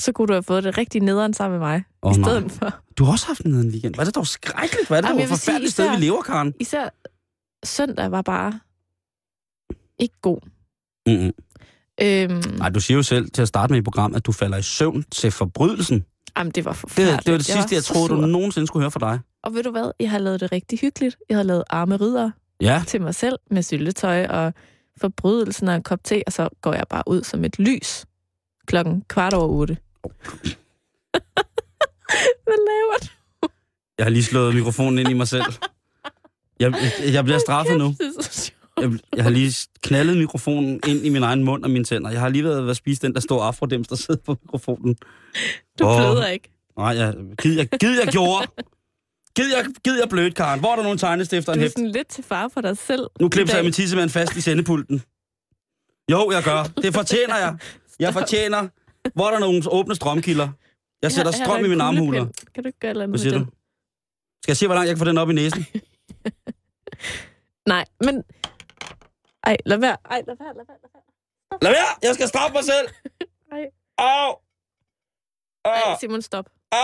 [0.00, 1.84] så kunne du have fået det rigtig nederen sammen med mig.
[2.02, 2.28] Åh, I nej.
[2.30, 2.80] stedet for.
[2.98, 3.94] Du har også haft en anden weekend.
[3.94, 4.88] Hvad er det dog skrækkeligt?
[4.88, 6.54] Hvad er det Jamen, dog et vil sige, forfærdeligt sted, især- vi lever, Karen?
[6.60, 6.88] Især
[7.64, 8.60] søndag var bare
[9.98, 10.40] ikke god.
[11.06, 11.32] Mm-mm.
[12.02, 14.58] Øhm, Nej, du siger jo selv til at starte med i programmet, at du falder
[14.58, 16.04] i søvn til forbrydelsen.
[16.38, 17.24] jamen, det var Det, forfærdeligt.
[17.26, 19.20] det var det sidste, jeg så troede, du nogensinde skulle høre fra dig.
[19.42, 19.90] Og ved du hvad?
[20.00, 21.16] Jeg har lavet det rigtig hyggeligt.
[21.28, 22.30] Jeg har lavet arme ridder
[22.60, 24.54] Ja, til mig selv med syltetøj og
[25.00, 28.04] forbrydelsen og en kop te, og så går jeg bare ud som et lys
[28.66, 29.76] klokken kvart over otte.
[32.44, 33.06] Hvad laver du?
[33.98, 35.42] jeg har lige slået mikrofonen ind i mig selv.
[36.60, 36.74] Jeg,
[37.12, 37.84] jeg bliver straffet nu.
[37.86, 38.52] Det er så.
[38.80, 42.10] Jeg, jeg har lige knaldet mikrofonen ind i min egen mund og mine tænder.
[42.10, 44.96] Jeg har lige været ved at spise den der store afrodems, der sidder på mikrofonen.
[45.78, 45.96] Du Åh.
[45.96, 46.50] bløder ikke.
[46.76, 48.46] Nej, jeg, gid, jeg, gid jeg gjorde.
[49.36, 50.60] Gid jeg, gid jeg blødt, Karen.
[50.60, 53.06] Hvor er der nogle tegnestifter og Du er sådan lidt til far for dig selv.
[53.20, 55.02] Nu i klipser jeg min tissemand fast i sendepulten.
[56.10, 56.62] Jo, jeg gør.
[56.82, 57.56] Det fortjener jeg.
[58.00, 58.68] Jeg fortjener.
[59.14, 60.48] Hvor er der nogle åbne strømkilder?
[61.02, 62.26] Jeg sætter er strøm der i en mine armhuler.
[62.54, 63.46] Kan du ikke gøre et eller andet Hvad siger du?
[64.42, 65.66] Skal jeg se, hvor langt jeg kan få den op i næsen?
[67.72, 68.22] Nej, men...
[69.48, 69.96] Ej, lad være.
[70.10, 71.58] Ej, lad være, lad være, lad være.
[71.62, 71.90] Lad være!
[72.02, 72.88] Jeg skal straffe mig selv!
[73.52, 73.64] Ej.
[73.98, 74.36] Au!
[75.64, 75.96] Ej!
[76.00, 76.50] Simon, stop.
[76.72, 76.78] Au!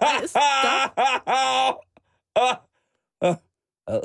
[0.00, 0.98] Ej, stop.
[1.26, 1.80] Au!
[2.34, 2.54] Au!
[3.20, 3.34] Au!
[3.86, 4.02] Ad.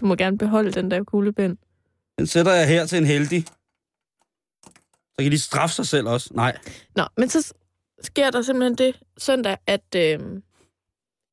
[0.00, 1.58] Du må gerne beholde den der kuglepen.
[2.18, 3.46] Den sætter jeg her til en heldig.
[5.14, 6.30] Så kan de straffe sig selv også.
[6.34, 6.58] Nej.
[6.96, 7.54] Nå, men så
[8.02, 10.20] sker der simpelthen det søndag, at øh,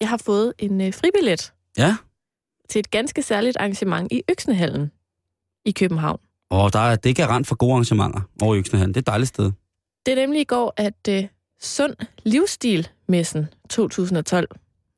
[0.01, 1.95] jeg har fået en øh, fribillet Ja.
[2.71, 4.91] Til et ganske særligt arrangement i Øksnehallen
[5.65, 6.19] i København.
[6.49, 8.93] Og der er, det er garant for gode arrangementer over i Øksnehallen.
[8.93, 9.51] Det er et dejligt sted.
[10.05, 11.27] Det er nemlig i går, at øh,
[11.61, 14.47] Sund Livsstil-messen 2012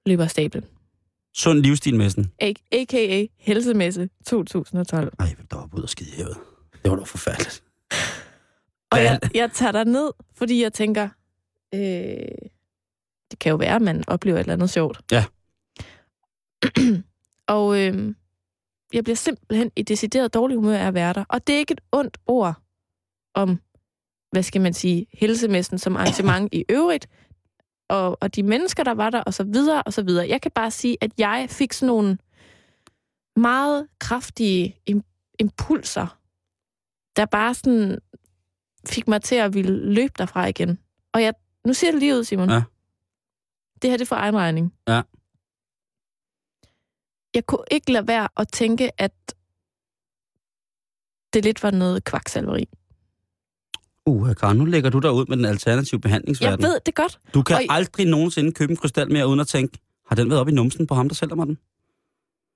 [0.05, 0.65] løber af stablen.
[1.35, 2.31] Sund livsstilmessen.
[2.41, 3.25] A- A.k.a.
[3.37, 5.13] Helsemesse 2012.
[5.19, 6.37] Ej, jeg vil da ud og skide havet.
[6.83, 7.63] Det var da forfærdeligt.
[8.91, 11.09] Og jeg, jeg tager der ned, fordi jeg tænker,
[11.73, 11.79] øh,
[13.31, 15.01] det kan jo være, at man oplever et eller andet sjovt.
[15.11, 15.25] Ja.
[17.47, 18.15] og øh,
[18.93, 21.23] jeg bliver simpelthen i decideret dårlig humør af at være der.
[21.29, 22.55] Og det er ikke et ondt ord
[23.33, 23.59] om,
[24.31, 27.07] hvad skal man sige, helsemessen som arrangement i øvrigt,
[27.89, 30.27] og, og de mennesker, der var der, og så videre, og så videre.
[30.27, 32.17] Jeg kan bare sige, at jeg fik sådan nogle
[33.35, 36.17] meget kraftige im- impulser,
[37.15, 37.99] der bare sådan
[38.87, 40.79] fik mig til at ville løbe derfra igen.
[41.13, 41.33] Og jeg,
[41.65, 42.49] nu siger det lige ud, Simon.
[42.49, 42.61] Ja.
[43.81, 44.73] Det her det er for egen regning.
[44.87, 45.01] Ja.
[47.35, 49.13] Jeg kunne ikke lade være at tænke, at
[51.33, 52.65] det lidt var noget kvaksalveri.
[54.05, 56.63] Uh, Karen, nu lægger du dig ud med den alternative Jeg behandlingsverden.
[56.65, 57.19] ved det godt.
[57.33, 60.39] Du kan Og- aldrig nogensinde købe en krystal mere, uden at tænke, har den været
[60.39, 61.57] oppe i numsen på ham, der sælger mig den?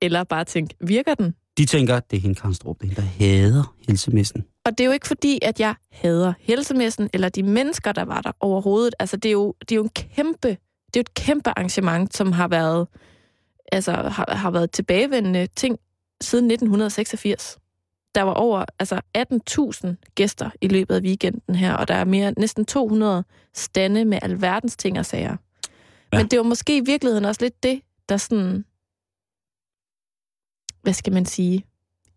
[0.02, 1.36] Eller bare tænke, virker den?
[1.58, 4.46] De tænker, det er hende, Karen Strup, det er hende, der hader helsemessen.
[4.66, 8.22] Og det er jo ikke fordi, at jeg hader helsemessen, eller de mennesker, der var
[8.22, 8.96] der overhovedet.
[9.00, 12.16] Altså, det er jo, det er jo en kæmpe, det er jo et kæmpe arrangement,
[12.18, 12.88] som har været,
[13.72, 15.80] altså, har, har været tilbagevendende ting
[16.22, 17.58] siden 1986.
[18.16, 22.34] Der var over altså 18.000 gæster i løbet af weekenden her, og der er mere
[22.38, 25.38] næsten 200 stande med alverdens ting og sager.
[26.14, 26.18] Ja.
[26.18, 28.66] Men det var måske i virkeligheden også lidt det, der sådan,
[30.82, 31.66] hvad skal man sige,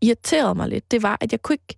[0.01, 0.91] irriterede mig lidt.
[0.91, 1.77] Det var, at jeg kunne ikke,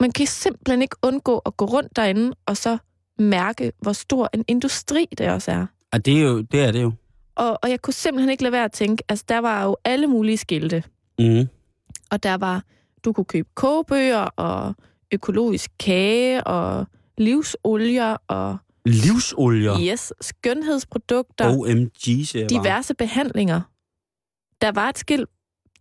[0.00, 2.78] man kan simpelthen ikke undgå at gå rundt derinde, og så
[3.18, 5.66] mærke, hvor stor en industri det også er.
[5.92, 6.92] Ja, det er, jo, det er det jo.
[7.36, 10.06] Og, og jeg kunne simpelthen ikke lade være at tænke, altså der var jo alle
[10.06, 10.82] mulige skilte,
[11.18, 11.48] Mm.
[12.10, 12.62] og der var,
[13.04, 14.74] du kunne købe kogebøger, og
[15.12, 16.86] økologisk kage, og
[17.18, 19.80] livsolier, og Livsolier.
[19.92, 22.62] yes, skønhedsprodukter, OMG, siger jeg bare.
[22.64, 23.60] diverse behandlinger.
[24.60, 25.28] Der var et skilt,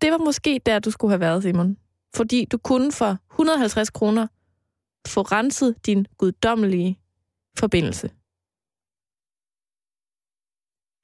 [0.01, 1.77] det var måske der, du skulle have været, Simon.
[2.15, 4.27] Fordi du kunne for 150 kroner
[5.07, 6.99] få renset din guddommelige
[7.59, 8.09] forbindelse.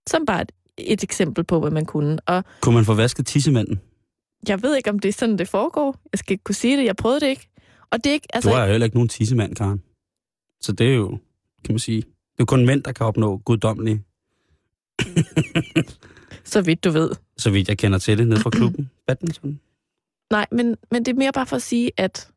[0.10, 2.18] Som bare et, et eksempel på, hvad man kunne.
[2.26, 3.82] Og Kunne man få vasket tissemanden?
[4.48, 5.96] jeg ved ikke, om det er sådan, det foregår.
[6.14, 6.86] Jeg skal ikke kunne sige det.
[6.86, 7.48] Jeg prøvede det ikke.
[7.92, 9.82] Og det er ikke, Altså, du jo heller ikke nogen tissemand, Karen.
[10.62, 11.10] Så det er jo,
[11.66, 14.04] kan man sige, det er jo kun mænd, der kan opnå guddommelige,
[16.54, 17.12] så vidt du ved.
[17.38, 18.90] så vidt jeg kender til det, ned fra klubben.
[19.08, 19.60] Badminton.
[20.32, 22.32] Nej, men, men det er mere bare for at sige, at...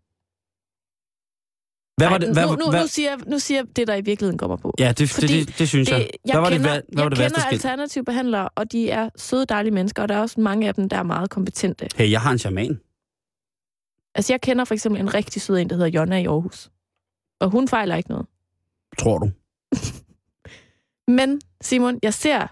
[1.97, 2.33] Hvad var det?
[2.33, 4.57] Hvad, nu, nu, hvad, nu, siger, jeg- nu siger jeg det, der i virkeligheden kommer
[4.57, 4.75] på.
[4.79, 5.99] ja, det, det, fordi det, det, synes jeg.
[5.99, 7.65] Det, jeg Hvad var det, hvad, hvad var det jeg værste kender skilt?
[7.65, 10.89] alternative behandlere, og de er søde, dejlige mennesker, og der er også mange af dem,
[10.89, 11.89] der er meget kompetente.
[11.97, 12.81] Hey, jeg har en shaman.
[14.15, 16.71] Altså, jeg kender for eksempel en rigtig sød en, der hedder Jonna i Aarhus.
[17.41, 18.27] Og hun fejler ikke noget.
[18.99, 19.31] Tror du?
[21.19, 22.47] Men, Simon, jeg ser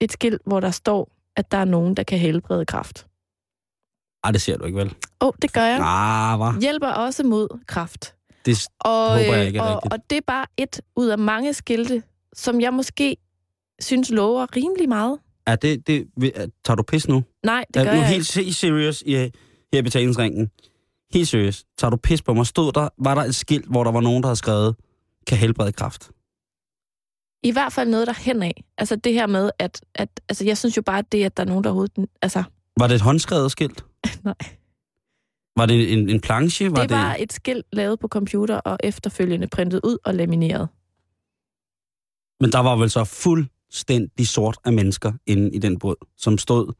[0.00, 3.06] et skilt, hvor der står, at der er nogen, der kan helbrede kræft.
[4.24, 4.86] Ej, det ser du ikke, vel?
[5.20, 5.78] Åh, oh, det gør jeg.
[5.82, 6.60] Ah, hvad?
[6.60, 8.14] Hjælper også mod kræft.
[8.46, 9.92] Det, Og, Håber jeg øh, ikke er og, rigtigt.
[9.92, 12.02] og det er bare et ud af mange skilte,
[12.34, 13.16] som jeg måske
[13.80, 15.18] synes lover rimelig meget.
[15.46, 16.06] er det, det,
[16.64, 17.22] tager du pis nu?
[17.44, 19.14] Nej, det er, gør jeg helt, helt serious i,
[19.72, 20.50] her i betalingsringen.
[21.12, 21.66] Helt seriøst.
[21.78, 22.46] Tager du pis på mig?
[22.46, 24.76] Stod der, var der et skilt, hvor der var nogen, der havde skrevet,
[25.26, 26.10] kan helbrede kræft?
[27.42, 28.64] I hvert fald noget der hen af.
[28.78, 31.42] Altså det her med, at, at altså jeg synes jo bare, at det, at der
[31.42, 32.06] er nogen, der overhovedet...
[32.22, 32.42] Altså,
[32.78, 33.84] Var det et håndskrevet skilt?
[34.24, 34.34] nej.
[35.56, 36.70] Var det en, en planche?
[36.70, 40.68] Var det var et skilt lavet på computer og efterfølgende printet ud og lamineret.
[42.40, 46.72] Men der var vel så fuldstændig sort af mennesker inde i den båd, som stod,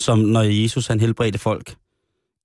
[0.00, 1.76] som når Jesus han helbredte folk,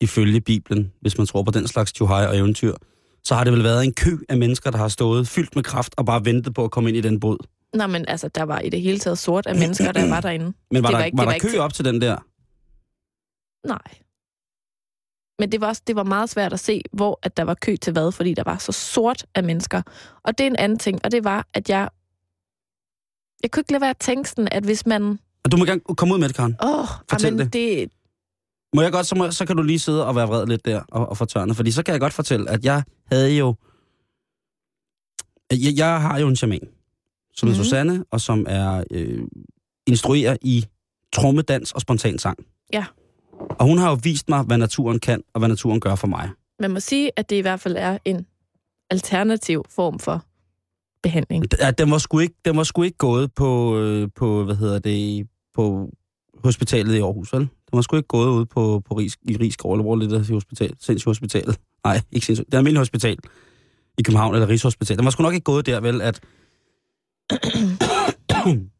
[0.01, 2.73] ifølge Bibelen, hvis man tror på den slags tjuhaj og eventyr,
[3.23, 5.93] så har det vel været en kø af mennesker, der har stået fyldt med kraft
[5.97, 7.37] og bare ventet på at komme ind i den båd.
[7.73, 10.45] Nå, men altså, der var i det hele taget sort af mennesker, der var derinde.
[10.45, 11.85] Men var, Det var der, ikke- var det var der ikke kø til- op til
[11.85, 12.17] den der?
[13.67, 14.02] Nej.
[15.39, 17.75] Men det var, også, det var meget svært at se, hvor at der var kø
[17.81, 19.81] til hvad, fordi der var så sort af mennesker.
[20.23, 21.89] Og det er en anden ting, og det var, at jeg...
[23.43, 25.19] Jeg kunne ikke lade være at tænke sådan, at hvis man...
[25.43, 26.55] Og du må gerne komme ud med det, Karen.
[26.63, 27.53] Åh, Fortæl amen, det.
[27.53, 27.91] det.
[28.75, 30.81] Må jeg godt, så, må, så kan du lige sidde og være vred lidt der
[30.91, 31.55] og, og fortørne.
[31.55, 33.55] Fordi så kan jeg godt fortælle, at jeg havde jo...
[35.51, 36.67] Jeg, jeg har jo en shaman,
[37.33, 37.53] som mm.
[37.53, 37.63] er Mhm.
[37.63, 39.23] Susanne, og som er øh,
[39.87, 40.65] instruerer i
[41.13, 42.37] trommedans og spontan sang.
[42.73, 42.85] Ja.
[43.49, 46.29] Og hun har jo vist mig, hvad naturen kan, og hvad naturen gør for mig.
[46.59, 48.25] Man må sige, at det i hvert fald er en
[48.89, 50.25] alternativ form for
[51.03, 51.45] behandling.
[51.59, 54.79] Ja, den var sgu ikke, den var sgu ikke gået på, øh, på, hvad hedder
[54.79, 55.89] det, på
[56.43, 57.41] hospitalet i Aarhus, vel?
[57.41, 60.33] Den var sgu ikke gået ud på, på Ries, i Rigskov, eller hvor det der
[60.33, 61.59] hospital, sindssygt hospitalet.
[61.83, 62.45] Nej, ikke sindssygt.
[62.45, 63.17] Det er almindeligt hospital
[63.97, 64.97] i København, eller Rigshospital.
[64.97, 66.19] Den var sgu nok ikke gået der, vel, at...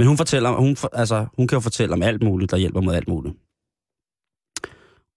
[0.00, 2.94] Men hun fortæller, hun, altså, hun kan jo fortælle om alt muligt, der hjælper mod
[2.94, 3.34] alt muligt.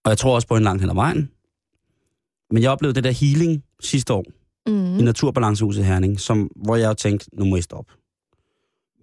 [0.04, 1.30] Og jeg tror også på en langt hen ad vejen.
[2.50, 4.24] Men jeg oplevede det der healing sidste år
[4.66, 4.98] Mm.
[4.98, 7.92] i Naturbalancehuset i Herning, som, hvor jeg tænkte, nu må I stoppe.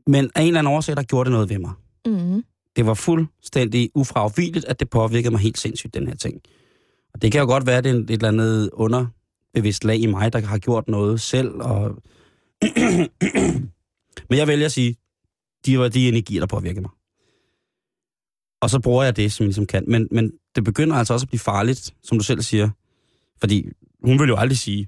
[0.07, 1.71] Men af en eller anden årsag, der gjorde det noget ved mig.
[2.05, 2.43] Mm.
[2.75, 6.41] Det var fuldstændig ufravigeligt, at det påvirkede mig helt sindssygt, den her ting.
[7.13, 10.05] Og det kan jo godt være, at det er et eller andet underbevidst lag i
[10.05, 11.51] mig, der har gjort noget selv.
[11.61, 11.97] Og
[14.29, 14.95] Men jeg vælger at sige,
[15.65, 16.91] de var de energier, der påvirker mig.
[18.61, 19.83] Og så bruger jeg det, som jeg ligesom kan.
[19.87, 22.69] Men, men det begynder altså også at blive farligt, som du selv siger.
[23.39, 23.69] Fordi
[24.03, 24.87] hun vil jo aldrig sige,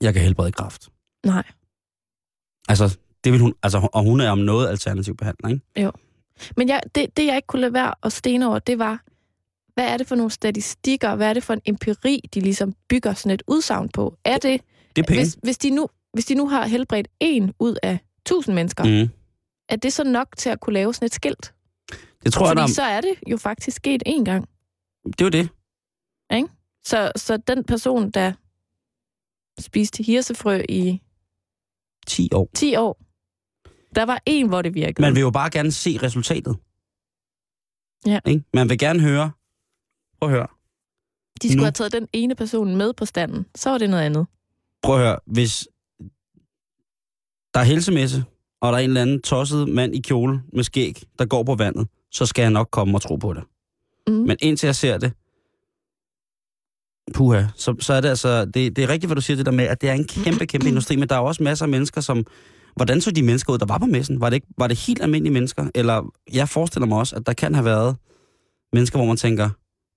[0.00, 0.88] jeg kan helbrede kræft.
[1.26, 1.42] Nej.
[2.68, 5.60] Altså, det vil hun, altså, og hun er om noget alternativ behandler, ikke?
[6.56, 9.02] Men jeg, det, det, jeg ikke kunne lade være at stene over, det var,
[9.74, 13.14] hvad er det for nogle statistikker, hvad er det for en empiri, de ligesom bygger
[13.14, 14.18] sådan et udsagn på?
[14.24, 14.60] Er det,
[14.96, 15.20] Det er penge.
[15.22, 19.10] hvis, hvis, de nu, hvis de nu har helbredt en ud af tusind mennesker, mm.
[19.70, 21.54] Er det så nok til at kunne lave sådan et skilt?
[22.24, 24.48] Det tror jeg, Fordi der, så er det jo faktisk sket én gang.
[25.04, 25.48] det er jo det.
[26.84, 28.32] Så, så den person, der
[29.60, 31.02] spiste hirsefrø i
[32.06, 32.48] 10 år.
[32.54, 33.00] 10 år,
[33.94, 35.02] der var en, hvor det virkede.
[35.02, 36.56] Man vil jo bare gerne se resultatet.
[38.06, 38.20] Ja.
[38.30, 38.44] Ikke?
[38.54, 39.32] Man vil gerne høre.
[40.20, 40.46] Prøv at høre.
[41.42, 43.46] De skulle nu- have taget den ene person med på standen.
[43.54, 44.26] Så var det noget andet.
[44.82, 45.18] Prøv at høre.
[45.26, 45.68] Hvis
[47.58, 48.24] der er helsemesse,
[48.60, 51.54] og der er en eller anden tosset mand i kjole med skæg, der går på
[51.54, 53.42] vandet, så skal jeg nok komme og tro på det.
[54.08, 54.14] Mm.
[54.14, 55.12] Men indtil jeg ser det,
[57.14, 59.52] puha, så, så er det altså, det, det er rigtigt, hvad du siger, det der
[59.52, 61.68] med, at det er en kæmpe, kæmpe industri, men der er jo også masser af
[61.68, 62.26] mennesker, som,
[62.76, 64.20] hvordan så de mennesker ud, der var på messen?
[64.20, 65.70] Var det, ikke, var det helt almindelige mennesker?
[65.74, 67.96] Eller jeg forestiller mig også, at der kan have været
[68.72, 69.50] mennesker, hvor man tænker,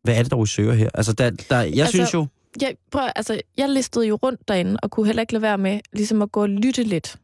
[0.04, 0.90] hvad er det, der søger her?
[0.94, 2.28] Altså, der, der, jeg Altså, synes jo,
[2.62, 5.80] Jeg, prøv, altså, jeg listede jo rundt derinde, og kunne heller ikke lade være med
[5.94, 7.18] ligesom at gå og lytte lidt.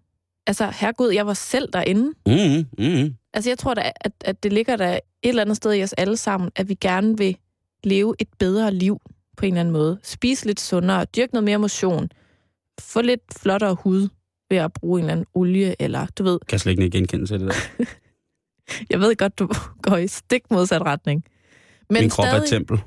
[0.47, 2.13] Altså, herregud, jeg var selv derinde.
[2.25, 5.73] mm, mm, Altså, jeg tror da, at, at det ligger der et eller andet sted
[5.73, 7.37] i os alle sammen, at vi gerne vil
[7.83, 8.99] leve et bedre liv
[9.37, 9.99] på en eller anden måde.
[10.03, 12.09] Spise lidt sundere, dyrke noget mere motion,
[12.79, 14.07] få lidt flottere hud
[14.49, 17.25] ved at bruge en eller anden olie, eller du ved, kan jeg slet ikke genkende
[17.25, 17.85] til det der.
[18.89, 19.49] jeg ved godt, du
[19.89, 21.23] går i stik modsat retning.
[21.89, 22.81] Men Min krop er et stadig, tempel.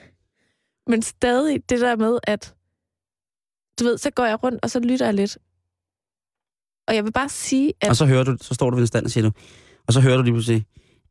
[0.90, 2.54] Men stadig det der med, at
[3.80, 5.38] du ved, så går jeg rundt, og så lytter jeg lidt.
[6.88, 7.88] Og jeg vil bare sige, at...
[7.88, 9.30] Og så hører du, så står du ved en stand og siger du,
[9.86, 10.66] og så hører du lige pludselig,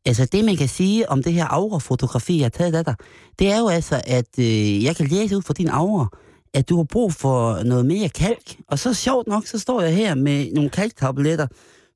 [0.06, 2.94] Altså det, man kan sige om det her aura-fotografi, jeg har taget af dig,
[3.38, 6.06] det er jo altså, at øh, jeg kan læse ud fra din aura,
[6.54, 8.56] at du har brug for noget mere kalk.
[8.68, 11.46] Og så sjovt nok, så står jeg her med nogle kalktabletter,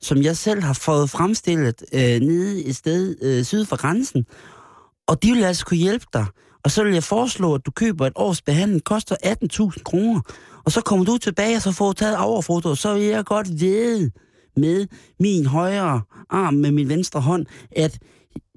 [0.00, 4.26] som jeg selv har fået fremstillet øh, nede et sted øh, syd for grænsen.
[5.06, 6.26] Og de vil altså kunne hjælpe dig.
[6.64, 10.20] Og så vil jeg foreslå, at du køber et års behandling, koster 18.000 kroner.
[10.64, 13.60] Og så kommer du tilbage, og så får du taget overfoto, så vil jeg godt
[13.60, 14.10] vide,
[14.58, 14.86] med
[15.20, 17.98] min højre arm med min venstre hånd, at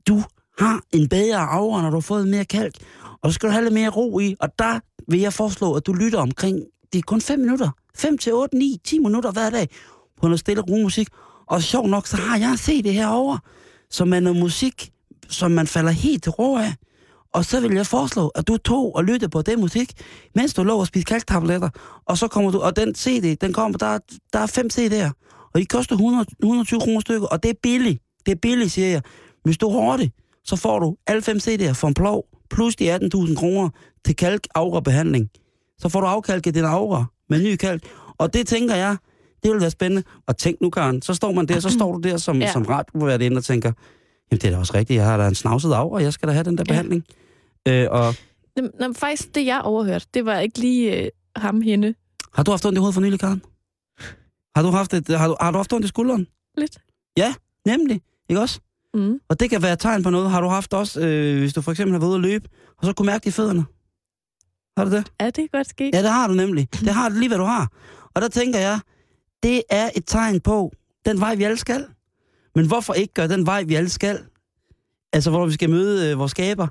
[0.08, 0.24] du
[0.60, 2.76] har en bedre aura, når du har fået mere kalk.
[3.22, 5.86] Og så skal du have lidt mere ro i, og der vil jeg foreslå, at
[5.86, 6.60] du lytter omkring,
[6.94, 9.70] det er kun 5 minutter, 5 til 8, 9, 10 minutter hver dag,
[10.22, 11.08] på noget stille ro musik.
[11.48, 13.38] Og sjov nok, så har jeg set det her over,
[13.90, 14.92] som er noget musik,
[15.30, 16.74] som man falder helt til ro af.
[17.34, 19.94] Og så vil jeg foreslå, at du tog og lytte på den musik,
[20.36, 21.70] mens du lå og spiste kalktabletter.
[22.06, 24.00] Og så kommer du, og den CD, den kommer, der,
[24.34, 25.12] der er fem CD'er
[25.54, 28.04] og de koster 100, 120 kroner stykker, og det er billigt.
[28.26, 29.02] Det er billigt, siger jeg.
[29.44, 30.12] Hvis du har det,
[30.44, 33.70] så får du alle fem CD'er for en plov, plus de 18.000 kroner
[34.06, 34.48] til kalk
[34.84, 35.30] behandling.
[35.78, 37.84] Så får du afkalket din aura med ny kalk.
[38.18, 38.98] Og det tænker jeg,
[39.44, 40.04] det vil være spændende.
[40.28, 42.52] Og tænk nu, Karen, så står man der, så står du der som, ja.
[42.52, 43.72] som ret på være inde og tænker,
[44.32, 46.34] jamen det er da også rigtigt, jeg har da en snavset aura, jeg skal da
[46.34, 46.72] have den der ja.
[46.72, 47.06] behandling.
[47.68, 48.16] Øh, og...
[48.58, 51.94] Jamen, faktisk, det jeg overhørte, det var ikke lige øh, ham hende.
[52.34, 53.42] Har du haft ondt i hovedet for nylig, Karen?
[54.56, 56.28] Har du haft, et, har du, har du haft ondt i skulderen?
[56.58, 56.78] Lidt.
[57.18, 57.34] Ja,
[57.66, 58.02] nemlig.
[58.30, 58.60] Ikke også?
[58.94, 59.20] Mm.
[59.30, 60.32] Og det kan være tegn på noget.
[60.32, 62.86] Har du haft også, øh, hvis du for eksempel har været ude at løbe, og
[62.86, 63.66] så kunne mærke det i fødderne?
[64.78, 65.12] Har du det?
[65.22, 65.92] Ja, det kan godt ske.
[65.94, 66.68] Ja, det har du nemlig.
[66.72, 67.72] Det har du lige, hvad du har.
[68.14, 68.80] Og der tænker jeg,
[69.44, 70.72] det er et tegn på
[71.06, 71.86] den vej, vi alle skal.
[72.56, 74.20] Men hvorfor ikke gøre den vej, vi alle skal?
[75.14, 76.68] Altså, hvor vi skal møde øh, vores skaber.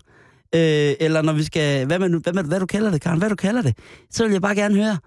[0.54, 1.86] Øh, eller når vi skal...
[1.86, 3.18] Hvad, man, hvad, hvad, hvad du kalder det, Karen?
[3.18, 3.78] Hvad du kalder det?
[4.10, 4.98] Så vil jeg bare gerne høre.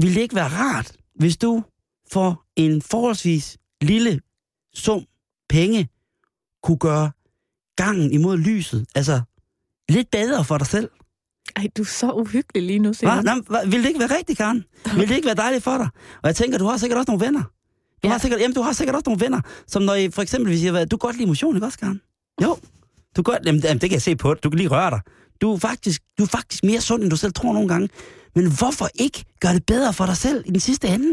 [0.00, 1.62] Vil det ikke være rart, hvis du
[2.12, 4.20] for en forholdsvis lille
[4.74, 5.04] sum
[5.48, 5.88] penge
[6.62, 7.10] kunne gøre
[7.76, 9.20] gangen imod lyset, altså
[9.88, 10.90] lidt bedre for dig selv.
[11.56, 12.92] Ej, du er så uhyggelig lige nu?
[13.02, 13.64] Nå, hva?
[13.64, 14.64] Vil det ikke være rigtigt, Karen?
[14.96, 15.88] Vil det ikke være dejligt for dig?
[16.22, 17.42] Og jeg tænker, du har sikkert også nogle venner.
[18.02, 18.12] Du, ja.
[18.12, 20.60] har, sikkert, jamen, du har sikkert også nogle venner, som når I for eksempel hvis
[20.60, 22.00] siger, du godt lide motion, ikke også, Karen?
[22.42, 22.56] Jo,
[23.24, 25.00] du godt, jamen, det kan jeg se på Du kan lige røre dig.
[25.40, 27.88] Du er, faktisk, du er faktisk mere sund, end du selv tror nogle gange.
[28.34, 31.08] Men hvorfor ikke gøre det bedre for dig selv i den sidste ende?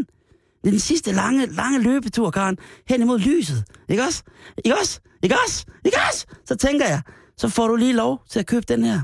[0.62, 3.64] Det er den sidste lange, lange løbetur, Karen, hen imod lyset.
[3.88, 4.22] Ikke også?
[4.64, 5.00] Ikke også?
[5.22, 5.66] Ikke også?
[5.84, 6.26] Ikke også?
[6.44, 7.02] Så tænker jeg,
[7.36, 9.00] så får du lige lov til at købe den her.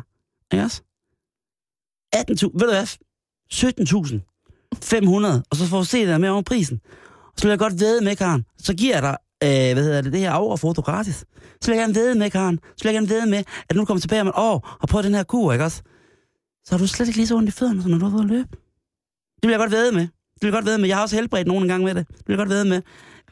[0.52, 0.82] Ikke også?
[2.16, 2.86] 18.000, ved du hvad?
[3.54, 6.80] 17.500, og så får du se det med over prisen.
[7.26, 8.44] Og så vil jeg godt ved med, Karen.
[8.58, 11.24] Så giver jeg dig, øh, hvad hedder det, det her aura-foto gratis.
[11.61, 12.61] Så vil jeg gerne med, Karen.
[12.76, 15.02] Så vil jeg gerne med, at nu du kommer tilbage om et år og prøver
[15.02, 15.83] den her kur, ikke også?
[16.64, 18.24] Så har du slet ikke lige så ondt i fødderne, som når du har været
[18.24, 18.48] at løbe.
[19.42, 20.02] Det vil jeg godt ved med.
[20.02, 20.88] Det vil jeg godt ved med.
[20.88, 22.09] Jeg har også helbredt nogen en gang med det.
[22.09, 22.76] Det vil jeg godt ved med.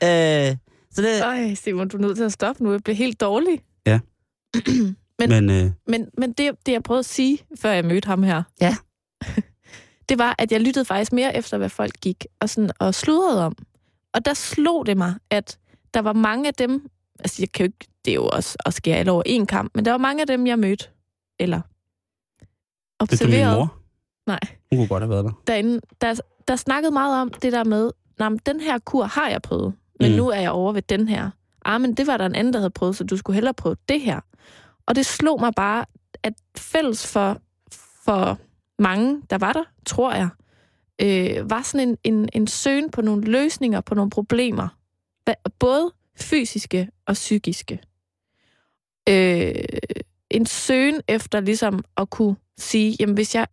[0.02, 0.56] Øh,
[0.90, 1.20] så det...
[1.20, 2.72] Ej, Simon, du er nødt til at stoppe nu.
[2.72, 3.60] Jeg bliver helt dårlig.
[3.86, 4.00] Ja.
[5.18, 5.70] men, men, øh...
[5.86, 8.76] men, men det, det, jeg prøvede at sige, før jeg mødte ham her, ja.
[10.08, 13.46] det var, at jeg lyttede faktisk mere efter, hvad folk gik og, sådan, og sludrede
[13.46, 13.56] om.
[14.14, 15.58] Og der slog det mig, at
[15.94, 18.74] der var mange af dem, altså jeg kan jo ikke, det er jo også at
[18.74, 20.88] skære alt over en kamp, men der var mange af dem, jeg mødte,
[21.38, 21.60] eller
[22.98, 23.36] observerede.
[23.36, 23.78] Det er mor?
[24.26, 24.40] Nej.
[24.70, 25.32] Hun kunne godt have været der.
[25.46, 29.42] Derinde, der, der snakkede meget om det der med, nej, den her kur har jeg
[29.42, 30.16] prøvet, men mm.
[30.16, 31.30] nu er jeg over ved den her.
[31.64, 33.76] Ah, men det var der en anden, der havde prøvet, så du skulle hellere prøve
[33.88, 34.20] det her.
[34.86, 35.84] Og det slog mig bare,
[36.22, 37.38] at fælles for,
[38.04, 38.38] for
[38.78, 40.28] mange, der var der, tror jeg,
[41.02, 44.68] øh, var sådan en, en, en søgen på nogle løsninger på nogle problemer.
[45.58, 47.80] Både fysiske og psykiske.
[49.08, 49.54] Øh,
[50.30, 53.46] en søgen efter ligesom at kunne sige, jamen hvis jeg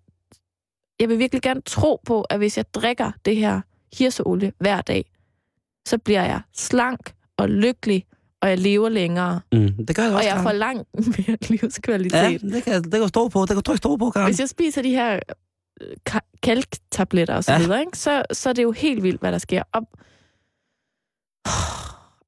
[0.99, 3.61] jeg vil virkelig gerne tro på, at hvis jeg drikker det her
[3.93, 5.11] hirseolie hver dag,
[5.87, 8.05] så bliver jeg slank og lykkelig,
[8.41, 9.41] og jeg lever længere.
[9.51, 12.13] Mm, det gør jeg også, Og jeg får langt mere livskvalitet.
[12.13, 13.41] Ja, det kan, det kan stå på.
[13.41, 14.27] Det kan du stå på, Karen.
[14.27, 15.19] Hvis jeg spiser de her
[15.81, 17.59] øh, kalktabletter og så ja.
[17.59, 19.63] videre, ikke, så, så er det jo helt vildt, hvad der sker.
[19.71, 19.87] Og,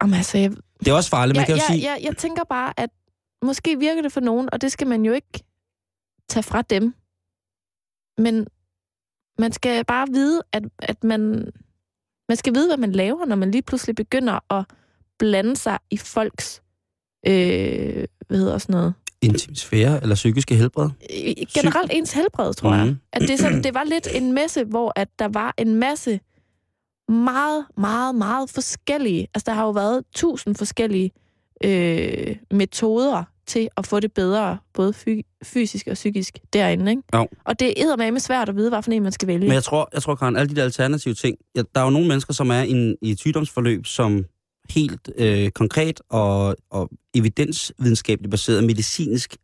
[0.01, 1.91] Jamen, altså, jeg, det er også farligt, man jeg, kan jo jeg, sige...
[1.91, 2.89] Jeg, jeg tænker bare, at
[3.41, 5.43] måske virker det for nogen, og det skal man jo ikke
[6.29, 6.93] tage fra dem.
[8.17, 8.47] Men
[9.39, 11.51] man skal bare vide, at, at man,
[12.29, 14.65] man skal vide, hvad man laver, når man lige pludselig begynder at
[15.19, 16.61] blande sig i folks,
[17.27, 18.93] øh, hvad hedder sådan noget?
[19.21, 20.89] Intimsfære eller psykiske helbred?
[21.53, 22.77] Generelt Psyk- ens helbred, tror mm.
[22.77, 22.85] jeg.
[22.85, 22.97] Mhm.
[23.13, 26.19] At det, sådan, det var lidt en messe, hvor at der var en masse
[27.11, 29.27] meget, meget, meget forskellige.
[29.33, 31.11] Altså, der har jo været tusind forskellige
[31.63, 36.91] øh, metoder til at få det bedre, både fy- fysisk og psykisk derinde.
[36.91, 37.03] Ikke?
[37.13, 37.27] Jo.
[37.45, 39.47] Og det er med svært at vide, hvad for en man skal vælge.
[39.47, 41.89] Men jeg tror, jeg tror Karen, alle de der alternative ting, ja, der er jo
[41.89, 44.25] nogle mennesker, som er i, en, i et sygdomsforløb, som
[44.69, 49.35] helt øh, konkret og, og evidensvidenskabeligt baseret medicinsk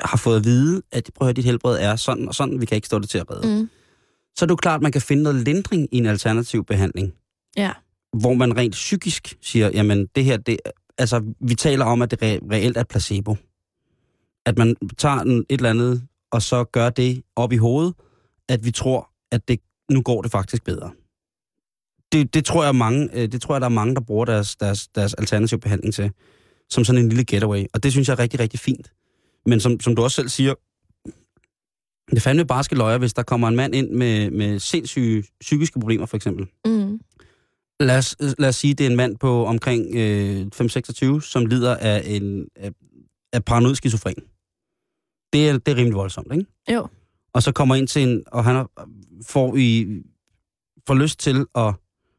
[0.00, 2.66] har fået at vide, at prøv at høre, dit helbred er sådan og sådan, vi
[2.66, 3.60] kan ikke stå det til at redde.
[3.60, 3.70] Mm.
[4.36, 7.14] Så er det jo klart, at man kan finde noget lindring i en alternativ behandling,
[7.56, 7.72] Ja.
[8.18, 10.56] hvor man rent psykisk siger, jamen det her, det,
[10.98, 13.36] altså vi taler om, at det re- reelt er placebo.
[14.46, 17.94] At man tager en, et eller andet, og så gør det op i hovedet,
[18.48, 19.60] at vi tror, at det,
[19.90, 20.90] nu går det faktisk bedre.
[22.12, 24.56] Det, det, tror jeg, mange, øh, det tror jeg, der er mange, der bruger deres,
[24.56, 26.10] deres, deres alternativ behandling til,
[26.70, 27.64] som sådan en lille getaway.
[27.74, 28.92] Og det synes jeg er rigtig, rigtig fint.
[29.46, 30.54] Men som, som du også selv siger,
[32.10, 35.80] det er fandme barske løjer, hvis der kommer en mand ind med, med sindssyge psykiske
[35.80, 36.46] problemer, for eksempel.
[36.64, 37.00] Mm.
[37.80, 40.46] Lad os, lad os sige, det er en mand på omkring øh,
[41.16, 42.70] 5-26, som lider af, en, af,
[43.32, 44.22] af paranoid skizofren.
[45.32, 46.46] Det er, det er rimelig voldsomt, ikke?
[46.72, 46.88] Jo.
[47.32, 48.66] Og så kommer ind til en, og han
[49.26, 49.86] får, i,
[50.86, 51.74] får lyst til at...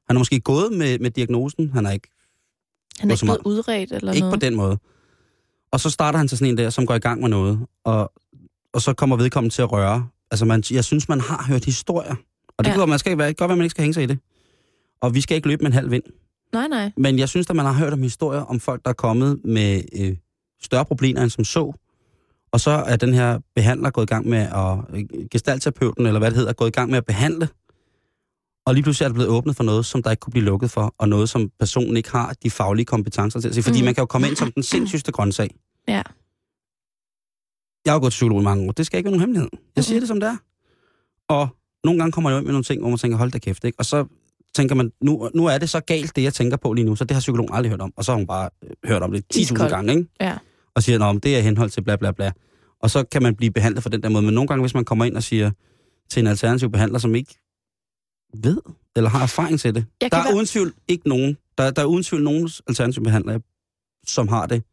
[0.08, 2.08] Han har måske gået med, med diagnosen, han er ikke,
[3.00, 4.42] Han er ikke blevet udredt eller ikke på noget.
[4.42, 4.78] den måde.
[5.72, 8.12] Og så starter han til sådan en der, som går i gang med noget, og,
[8.76, 10.08] og så kommer vedkommende til at røre.
[10.32, 12.16] Altså, man, jeg synes, man har hørt historier.
[12.58, 12.78] Og det Ja.
[12.78, 14.20] kan man skal ikke være, godt være, man ikke skal hænge sig i det.
[15.02, 16.04] Og vi skal ikke løbe med en halv vind.
[16.54, 16.92] Nej, nej.
[16.98, 19.82] Men jeg synes, at man har hørt om historier om folk, der er kommet med
[20.00, 20.16] øh,
[20.64, 21.74] større problemer end som så.
[22.52, 26.30] Og så er den her behandler gået i gang med at, øh, gestaltterapeuten, eller hvad
[26.30, 27.48] det hedder, er gået i gang med at behandle.
[28.66, 30.72] Og lige pludselig er det blevet åbnet for noget, som der ikke kunne blive lukket
[30.72, 33.64] for, og noget, som personen ikke har de faglige kompetencer til.
[33.64, 33.86] Fordi mm.
[33.86, 35.56] man kan jo komme ind som den sindssygste grøntsag.
[35.88, 36.02] Ja.
[37.86, 38.72] Jeg har jo gået til psykolog i mange år.
[38.72, 39.50] Det skal ikke være nogen hemmelighed.
[39.76, 40.38] Jeg siger det, som det er.
[41.30, 41.48] Og
[41.84, 43.80] nogle gange kommer jeg ind med nogle ting, hvor man tænker, hold da kæft, ikke?
[43.80, 44.06] Og så
[44.56, 47.04] tænker man, nu, nu er det så galt, det jeg tænker på lige nu, så
[47.06, 47.94] det har psykologen aldrig hørt om.
[47.96, 49.70] Og så har hun bare øh, hørt om det 10.000 Iskold.
[49.70, 50.10] gange, ikke?
[50.22, 50.38] Ja.
[50.76, 52.32] Og siger, nå, det er henhold til bla bla bla.
[52.80, 54.24] Og så kan man blive behandlet på den der måde.
[54.26, 55.52] Men nogle gange, hvis man kommer ind og siger
[56.10, 57.36] til en alternativ behandler, som ikke
[58.34, 58.58] ved
[58.96, 59.86] eller har erfaring til det.
[60.02, 63.04] Jeg Der er være- uden tvivl ikke nogen, der, der er uden tvivl nogen alternative
[63.04, 63.40] behandlere,
[64.08, 64.64] som har det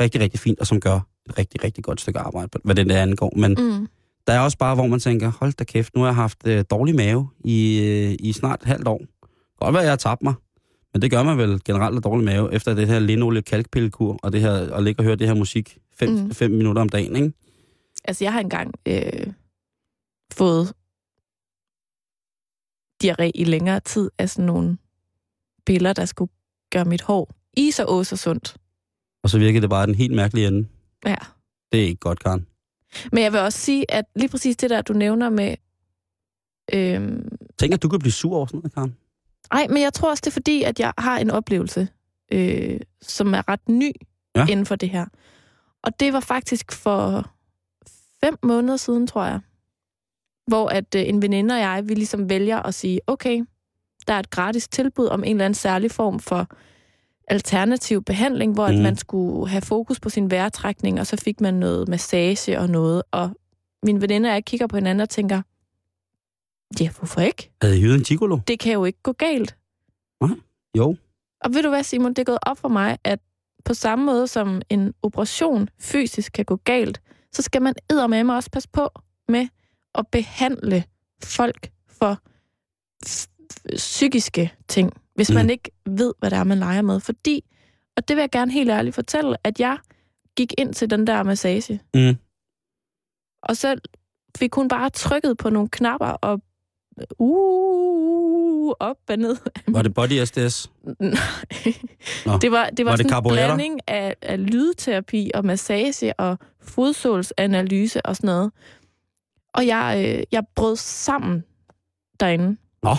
[0.00, 3.02] rigtig, rigtig fint, og som gør et rigtig, rigtig godt stykke arbejde, hvad den der
[3.02, 3.32] angår.
[3.36, 3.88] Men mm.
[4.26, 6.64] Der er også bare, hvor man tænker, hold da kæft, nu har jeg haft øh,
[6.70, 9.00] dårlig mave i, øh, i snart et halvt år.
[9.58, 10.34] Godt være, jeg har tabt mig.
[10.92, 14.32] Men det gør man vel generelt af dårlig mave, efter det her linolie kalkpillekur, og
[14.32, 16.16] det her, at ligge og høre det her musik 5 Mm.
[16.16, 16.30] mm.
[16.30, 17.32] fem minutter om dagen, ikke?
[18.04, 19.26] Altså, jeg har engang øh,
[20.32, 20.72] fået
[23.04, 24.78] diarré i længere tid af sådan nogle
[25.66, 26.30] piller, der skulle
[26.72, 28.56] gøre mit hår i så ås og sundt.
[29.22, 30.68] Og så virkede det bare den helt mærkelige ende.
[31.06, 31.16] Ja.
[31.72, 32.46] Det er ikke godt, Karen.
[33.12, 35.56] Men jeg vil også sige, at lige præcis det der, du nævner med...
[36.72, 37.00] Øh,
[37.58, 38.96] Tænk, at du kan blive sur over sådan noget, Karen.
[39.50, 41.88] ej, men jeg tror også, det er fordi, at jeg har en oplevelse,
[42.32, 43.92] øh, som er ret ny
[44.36, 44.46] ja.
[44.46, 45.06] inden for det her.
[45.82, 47.30] Og det var faktisk for
[48.24, 49.40] fem måneder siden, tror jeg.
[50.46, 53.44] Hvor at øh, en veninde og jeg, vi ligesom vælger at sige, okay,
[54.06, 56.48] der er et gratis tilbud om en eller anden særlig form for
[57.30, 58.74] alternativ behandling, hvor mm.
[58.74, 62.68] At man skulle have fokus på sin vejrtrækning, og så fik man noget massage og
[62.68, 63.02] noget.
[63.10, 63.30] Og
[63.82, 65.42] min veninde og jeg kigger på hinanden og tænker,
[66.80, 67.50] ja, hvorfor ikke?
[67.62, 68.38] Havde I hyret en gigolo?
[68.48, 69.56] Det kan jo ikke gå galt.
[70.76, 70.96] Jo.
[71.44, 73.18] Og ved du hvad, Simon, det er gået op for mig, at
[73.64, 77.00] på samme måde som en operation fysisk kan gå galt,
[77.32, 78.88] så skal man eddermame også passe på
[79.28, 79.48] med
[79.94, 80.84] at behandle
[81.22, 82.18] folk for
[83.76, 85.34] psykiske ting, hvis Mm.
[85.34, 87.00] man ikke ved, hvad det er, man leger med.
[87.00, 87.44] Fordi,
[87.96, 89.78] og det vil jeg gerne helt ærligt fortælle, at jeg
[90.36, 92.16] gik ind til den der massage, Mm.
[93.42, 93.76] og så
[94.38, 96.40] fik hun bare trykket på nogle knapper og
[97.18, 99.36] uh, op og ned
[99.74, 100.70] Var det body SDS?
[101.00, 101.10] Nej.
[102.26, 102.38] Nå.
[102.38, 103.46] Det var, det var, Var det sådan en carburetter?
[103.46, 108.52] blanding af, af lydterapi og massage og fodsålsanalyse og sådan noget.
[109.54, 111.44] Og jeg, øh, jeg brød sammen
[112.20, 112.56] derinde.
[112.82, 112.94] Nå,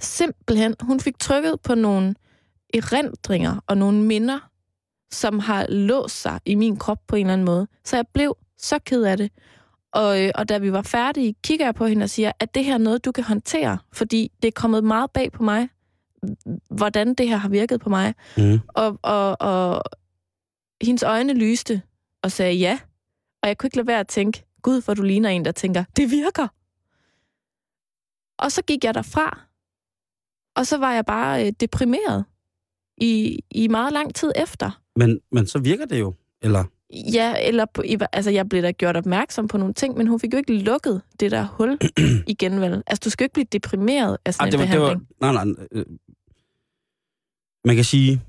[0.00, 0.74] Simpelthen.
[0.80, 2.14] Hun fik trykket på nogle
[2.74, 4.50] erindringer og nogle minder,
[5.12, 7.66] som har låst sig i min krop på en eller anden måde.
[7.84, 9.30] Så jeg blev så ked af det.
[9.92, 12.64] Og, øh, og da vi var færdige, kigger jeg på hende og siger, at det
[12.64, 13.78] her er noget, du kan håndtere?
[13.92, 15.68] Fordi det er kommet meget bag på mig,
[16.70, 18.14] hvordan det her har virket på mig.
[18.36, 18.60] mm.
[18.68, 19.82] Og, og, og
[20.82, 21.82] hendes øjne lyste
[22.22, 22.78] og sagde ja.
[23.42, 25.84] Og jeg kunne ikke lade være at tænke, gud, for du ligner en, der tænker,
[25.96, 26.48] det virker.
[28.38, 29.40] Og så gik jeg derfra,
[30.60, 32.24] og så var jeg bare øh, deprimeret
[32.96, 34.80] i, i meget lang tid efter.
[34.96, 36.14] men, men så virker det jo.
[36.42, 36.64] Eller,
[37.12, 37.82] Ja, eller på,
[38.12, 41.02] altså jeg blev da gjort opmærksom på nogle ting, men hun fik jo ikke lukket
[41.20, 41.78] det der hul
[42.34, 42.82] igen, vel?
[42.86, 45.08] Altså, du skal jo ikke blive deprimeret af sådan Ej, det var, det behandling.
[45.20, 45.66] var, nej, nej.
[45.72, 45.84] Øh,
[47.64, 48.22] man kan sige,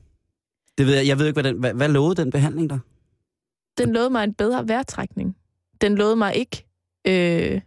[0.78, 2.80] det ved jeg, jeg ved ikke, hvad, den, hvad, hvad lovede den behandling der?
[3.78, 5.38] Den lovede mig en bedre vejrtrækning.
[5.82, 6.66] Den lovede mig ikke
[7.08, 7.62] øh,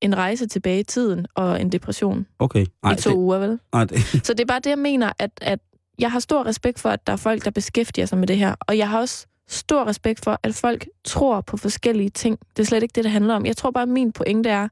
[0.00, 2.66] en rejse tilbage i tiden og en depression Okay.
[2.82, 3.60] Ej, i to det, uger, vel?
[3.72, 5.60] nej, det, Så det er bare det, jeg mener, at, at
[5.98, 8.54] jeg har stor respekt for, at der er folk, der beskæftiger sig med det her.
[8.60, 12.38] Og jeg har også stor respekt for, at folk tror på forskellige ting.
[12.56, 13.46] Det er slet ikke det, det handler om.
[13.46, 14.68] Jeg tror bare, at min pointe er,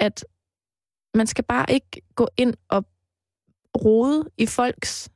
[0.00, 0.24] at
[1.14, 2.84] man skal bare ikke gå ind og
[3.84, 5.08] rode i folks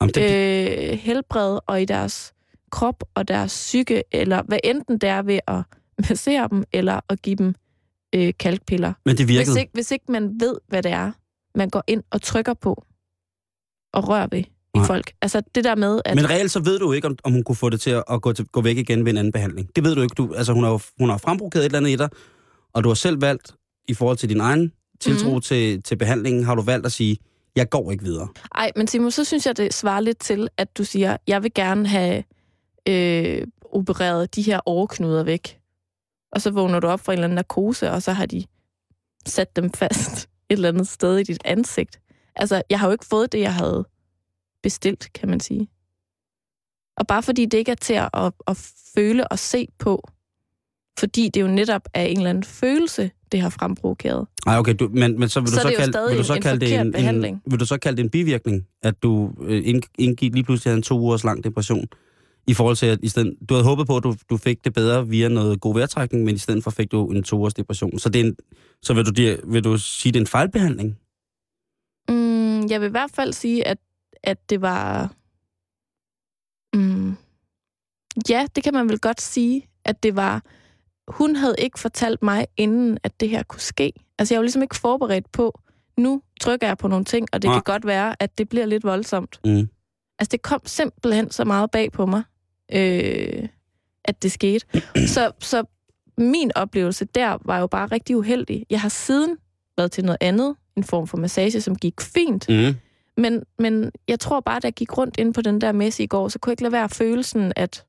[0.00, 2.34] jamen, det, øh, helbred og i deres
[2.70, 5.62] krop og deres psyke, eller hvad enten det er ved at
[6.08, 7.54] massere dem, eller at give dem
[8.14, 8.92] øh, kalkpiller.
[9.06, 9.52] men det virkede.
[9.52, 11.12] Hvis ikke, hvis ikke man ved, hvad det er,
[11.54, 12.84] man går ind og trykker på
[13.92, 14.38] og rører ved
[14.74, 14.86] i Nej.
[14.86, 15.12] folk.
[15.22, 16.16] Altså det der med, at...
[16.16, 18.22] Men reelt så ved du ikke, om, om hun kunne få det til at, at
[18.22, 19.76] gå, til, gå væk igen ved en anden behandling.
[19.76, 20.14] Det ved du ikke.
[20.14, 22.08] Du, altså, hun har, hun har fremprovokeret et eller andet i dig,
[22.72, 23.54] og du har selv valgt,
[23.88, 25.40] i forhold til din egen tiltro mm.
[25.40, 27.16] til, til behandlingen, har du valgt at sige,
[27.56, 28.28] jeg går ikke videre.
[28.54, 31.54] Ej, men Timo, så synes jeg, det svarer lidt til, at du siger, jeg vil
[31.54, 32.24] gerne have
[32.88, 35.58] øh, opereret de her overknuder væk.
[36.32, 38.44] Og så vågner du op fra en eller anden narkose, og så har de
[39.26, 42.00] sat dem fast et eller andet sted i dit ansigt.
[42.36, 43.84] Altså, jeg har jo ikke fået det, jeg havde
[44.62, 45.68] bestilt, kan man sige.
[46.96, 50.08] Og bare fordi det ikke er til at, at, at føle og se på,
[50.98, 54.26] fordi det jo netop er en eller anden følelse, det har fremprovokeret.
[54.46, 56.42] Nej, okay, du, men, men så vil Så du så, kalde, vil du så en
[56.42, 57.34] kalde det en, behandling.
[57.46, 60.70] en, vil du så kalde det en bivirkning, at du øh, ind- indgik lige pludselig
[60.70, 61.86] havde en to ugers lang depression,
[62.46, 64.72] i forhold til, at i stedet, du havde håbet på, at du, du fik det
[64.72, 67.98] bedre via noget god vejrtrækning, men i stedet for fik du en to ugers depression.
[67.98, 68.36] Så, det er en,
[68.82, 70.98] så vil, du, dir- vil du sige, det er en fejlbehandling?
[72.08, 73.78] Mm, jeg vil i hvert fald sige, at,
[74.22, 75.14] at det var...
[76.74, 77.16] Mm,
[78.28, 80.42] ja, det kan man vel godt sige, at det var...
[81.08, 83.92] Hun havde ikke fortalt mig inden, at det her kunne ske.
[84.18, 85.60] Altså, jeg var ligesom ikke forberedt på,
[85.98, 87.54] nu trykker jeg på nogle ting, og det Nej.
[87.54, 89.40] kan godt være, at det bliver lidt voldsomt.
[89.44, 89.68] Mm.
[90.18, 92.22] Altså, det kom simpelthen så meget bag på mig,
[92.72, 93.48] øh,
[94.04, 94.66] at det skete.
[95.14, 95.64] Så, så
[96.18, 98.66] min oplevelse der var jo bare rigtig uheldig.
[98.70, 99.36] Jeg har siden
[99.76, 102.48] været til noget andet, en form for massage, som gik fint.
[102.48, 102.74] Mm.
[103.16, 106.06] Men, men jeg tror bare, da jeg gik rundt ind på den der messe i
[106.06, 107.86] går, så kunne jeg ikke lade være følelsen, at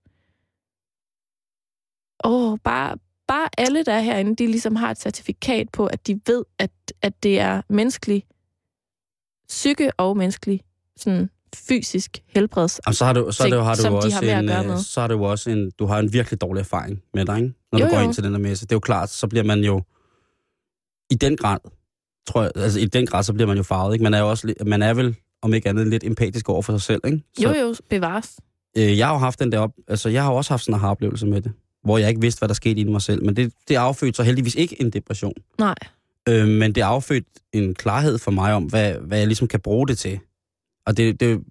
[2.24, 6.22] åh, bare, bare alle, der er herinde, de ligesom har et certifikat på, at de
[6.26, 6.72] ved, at,
[7.02, 8.24] at det er menneskelig
[9.48, 10.62] psyke og menneskelig
[10.98, 12.82] sådan fysisk helbreds.
[12.88, 14.50] Jamen, så har du, så det, jo- har du som jo de også har en,
[14.50, 14.78] øh, med.
[14.78, 17.54] så det jo også en, du har en virkelig dårlig erfaring med dig, ikke?
[17.72, 18.04] når Jo, du går jo.
[18.04, 18.66] ind til den der messe.
[18.66, 19.82] Det er jo klart, så bliver man jo
[21.12, 21.58] i den grad,
[22.28, 24.04] tror jeg, altså i den grad, så bliver man jo farvet, ikke?
[24.04, 26.82] Man er jo også, man er vel, om ikke andet, lidt empatisk over for sig
[26.82, 27.22] selv, ikke?
[27.38, 28.32] Så, Jo, jo, bevares.
[28.78, 30.86] Øh, jeg har jo haft den der op, altså jeg har også haft sådan en
[30.86, 31.52] oplevelse med det,
[31.84, 34.24] hvor jeg ikke vidste, hvad der skete i mig selv, men det, det affødte så
[34.24, 35.34] heldigvis ikke en depression.
[35.60, 35.76] Nej.
[36.30, 39.88] Øh, men det affødte en klarhed for mig om, hvad, hvad jeg ligesom kan bruge
[39.88, 40.20] det til.
[40.86, 41.44] Og det, det,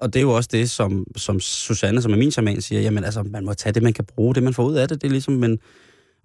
[0.00, 3.04] og det er jo også det, som, som Susanne, som er min shaman, siger, jamen
[3.04, 5.02] altså, man må tage det, man kan bruge, det man får ud af det.
[5.02, 5.58] Det er ligesom, men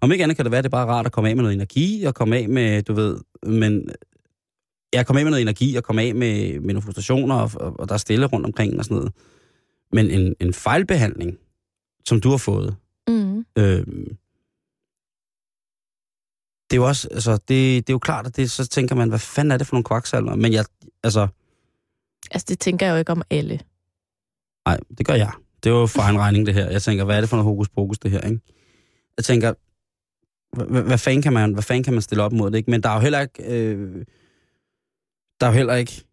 [0.00, 1.54] om ikke andet kan det være, det er bare rart at komme af med noget
[1.54, 3.88] energi, og komme af med, du ved, men
[4.92, 7.80] jeg komme af med noget energi, og komme af med, med nogle frustrationer, og, og,
[7.80, 9.12] og der er stille rundt omkring og sådan noget.
[9.92, 11.38] Men en, en fejlbehandling,
[12.08, 12.76] som du har fået,
[13.08, 13.44] Mm.
[13.58, 13.86] øh,
[16.70, 19.08] det er jo også, altså, det, det er jo klart, at det, så tænker man,
[19.08, 20.34] hvad fanden er det for nogle kvaksalver?
[20.34, 20.64] Men jeg,
[21.02, 21.28] altså,
[22.34, 23.60] Altså, det tænker jeg jo ikke om alle.
[24.66, 25.32] nej, det gør jeg.
[25.62, 26.70] Det er jo for egen regning, det her.
[26.70, 28.40] Jeg tænker, hvad er det for noget hokus pokus, det her, ikke?
[29.16, 29.54] Jeg tænker,
[30.56, 32.70] hvad, hvad, fanden kan man, hvad fanden kan man stille op mod det, ikke?
[32.70, 34.04] Men der er jo heller ikke, øh,
[35.40, 36.04] der er jo heller ikke,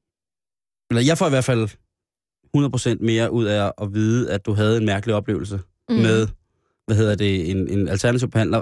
[0.90, 1.70] eller jeg får i hvert fald
[3.02, 5.60] 100% mere ud af at vide, at du havde en mærkelig oplevelse
[5.90, 5.96] mm.
[5.96, 6.28] med,
[6.86, 8.62] hvad hedder det, en, en alternativ behandler,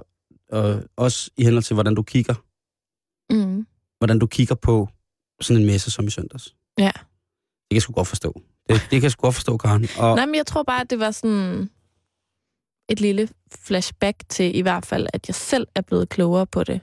[0.51, 2.33] og også i henhold til, hvordan du kigger,
[3.31, 3.67] Mm.
[3.97, 4.87] hvordan du kigger på
[5.41, 6.55] sådan en messe som i søndags.
[6.79, 6.91] Ja.
[7.71, 8.41] Det kan jeg sgu godt forstå.
[8.69, 9.87] Det, det kan jeg sgu godt forstå, Karen.
[9.97, 11.69] Og, Nej, men jeg tror bare, at det var sådan
[12.89, 16.81] et lille flashback til i hvert fald, at jeg selv er blevet klogere på det.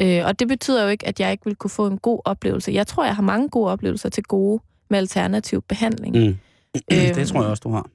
[0.00, 2.72] Øh, og det betyder jo ikke, at jeg ikke vil kunne få en god oplevelse.
[2.72, 6.16] Jeg tror, jeg har mange gode oplevelser til gode med alternativ behandling.
[6.16, 6.26] Mm.
[6.74, 6.80] mm,
[7.16, 7.90] det tror jeg også, du har.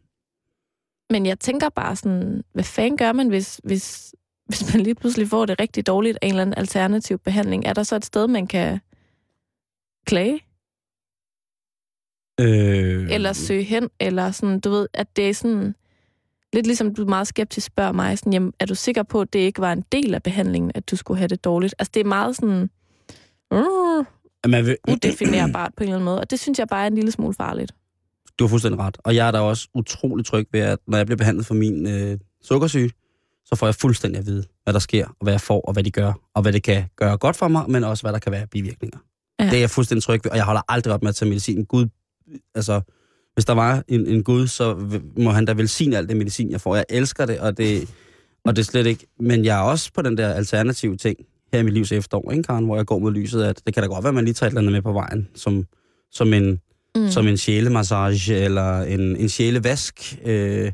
[1.13, 4.15] Men jeg tænker bare sådan, hvad fanden gør man, hvis, hvis,
[4.47, 7.65] hvis man lige pludselig får det rigtig dårligt af en eller anden alternativ behandling?
[7.65, 8.79] Er der så et sted, man kan
[10.05, 10.39] klage?
[12.39, 15.75] Øh, eller søge hen, eller sådan, du ved, at det er sådan,
[16.53, 19.39] lidt ligesom du meget skeptisk spørger mig, sådan, jamen, er du sikker på, at det
[19.39, 21.75] ikke var en del af behandlingen, at du skulle have det dårligt?
[21.79, 22.69] Altså, det er meget sådan,
[23.51, 24.05] uh,
[24.47, 26.95] man vil, udefinerbart på en eller anden måde, og det synes jeg bare er en
[26.95, 27.71] lille smule farligt.
[28.39, 28.97] Du har fuldstændig ret.
[29.03, 31.87] Og jeg er da også utrolig tryg ved, at når jeg bliver behandlet for min
[31.87, 32.91] øh, sukkersyge,
[33.45, 35.83] så får jeg fuldstændig at vide, hvad der sker, og hvad jeg får, og hvad
[35.83, 38.31] de gør, og hvad det kan gøre godt for mig, men også hvad der kan
[38.31, 38.97] være bivirkninger.
[39.39, 39.45] Ja.
[39.45, 41.65] Det er jeg fuldstændig tryg ved, og jeg holder aldrig op med at tage medicin.
[41.65, 41.87] Gud,
[42.55, 42.81] altså,
[43.33, 44.75] hvis der var en, en Gud, så
[45.17, 46.75] må han da velsigne alt det medicin, jeg får.
[46.75, 47.89] Jeg elsker det, og det,
[48.45, 49.07] og det er slet ikke...
[49.19, 51.17] Men jeg er også på den der alternative ting
[51.53, 53.83] her i mit livs efterår, ikke, Karen, hvor jeg går mod lyset, at det kan
[53.83, 55.65] da godt være, at man lige tager et eller andet med på vejen, som,
[56.11, 56.59] som en,
[56.95, 57.09] mm.
[57.09, 60.19] som en sjælemassage eller en, en sjælevask.
[60.25, 60.71] Øh,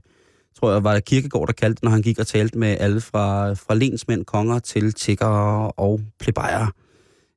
[0.60, 3.54] tror jeg, var det Kirkegård, der kaldte når han gik og talte med alle fra,
[3.54, 6.72] fra lensmænd, konger til tiggere og plebejere.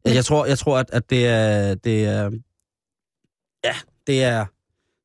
[0.04, 1.74] Jeg, jeg tror, jeg tror at, at det er...
[1.74, 2.30] Det er
[3.64, 3.74] ja,
[4.06, 4.46] det er...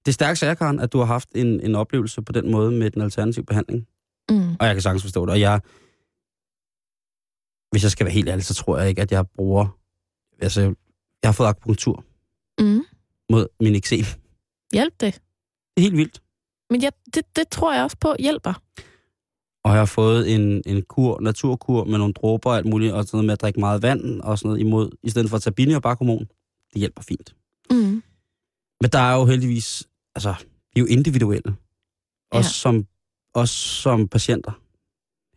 [0.06, 2.92] Det er stærkt Karen, at du har haft en, en oplevelse på den måde med
[2.92, 3.88] den alternative behandling.
[4.30, 4.56] Mm.
[4.60, 5.32] Og jeg kan sagtens forstå det.
[5.32, 5.62] Og jeg,
[7.72, 9.78] hvis jeg skal være helt ærlig, så tror jeg ikke, at jeg bruger...
[10.42, 12.04] Altså, jeg har fået akupunktur
[12.60, 12.82] Mm.
[13.30, 14.06] mod min eksem.
[14.74, 15.14] Hjælp det.
[15.14, 16.22] Det er helt vildt.
[16.70, 18.54] Men ja, det, det tror jeg også på hjælper.
[19.64, 23.04] Og jeg har fået en, en kur, naturkur med nogle dråber og alt muligt, og
[23.04, 25.42] sådan noget med at drikke meget vand og sådan noget imod, i stedet for at
[25.44, 26.20] tage bini og bakhormon.
[26.74, 27.36] Det hjælper fint.
[27.72, 28.04] Mm.
[28.82, 30.36] Men der er jo heldigvis, altså,
[30.74, 31.56] vi er jo individuelle.
[32.32, 32.52] Også, Ja.
[32.52, 32.86] som,
[33.34, 34.52] også som patienter.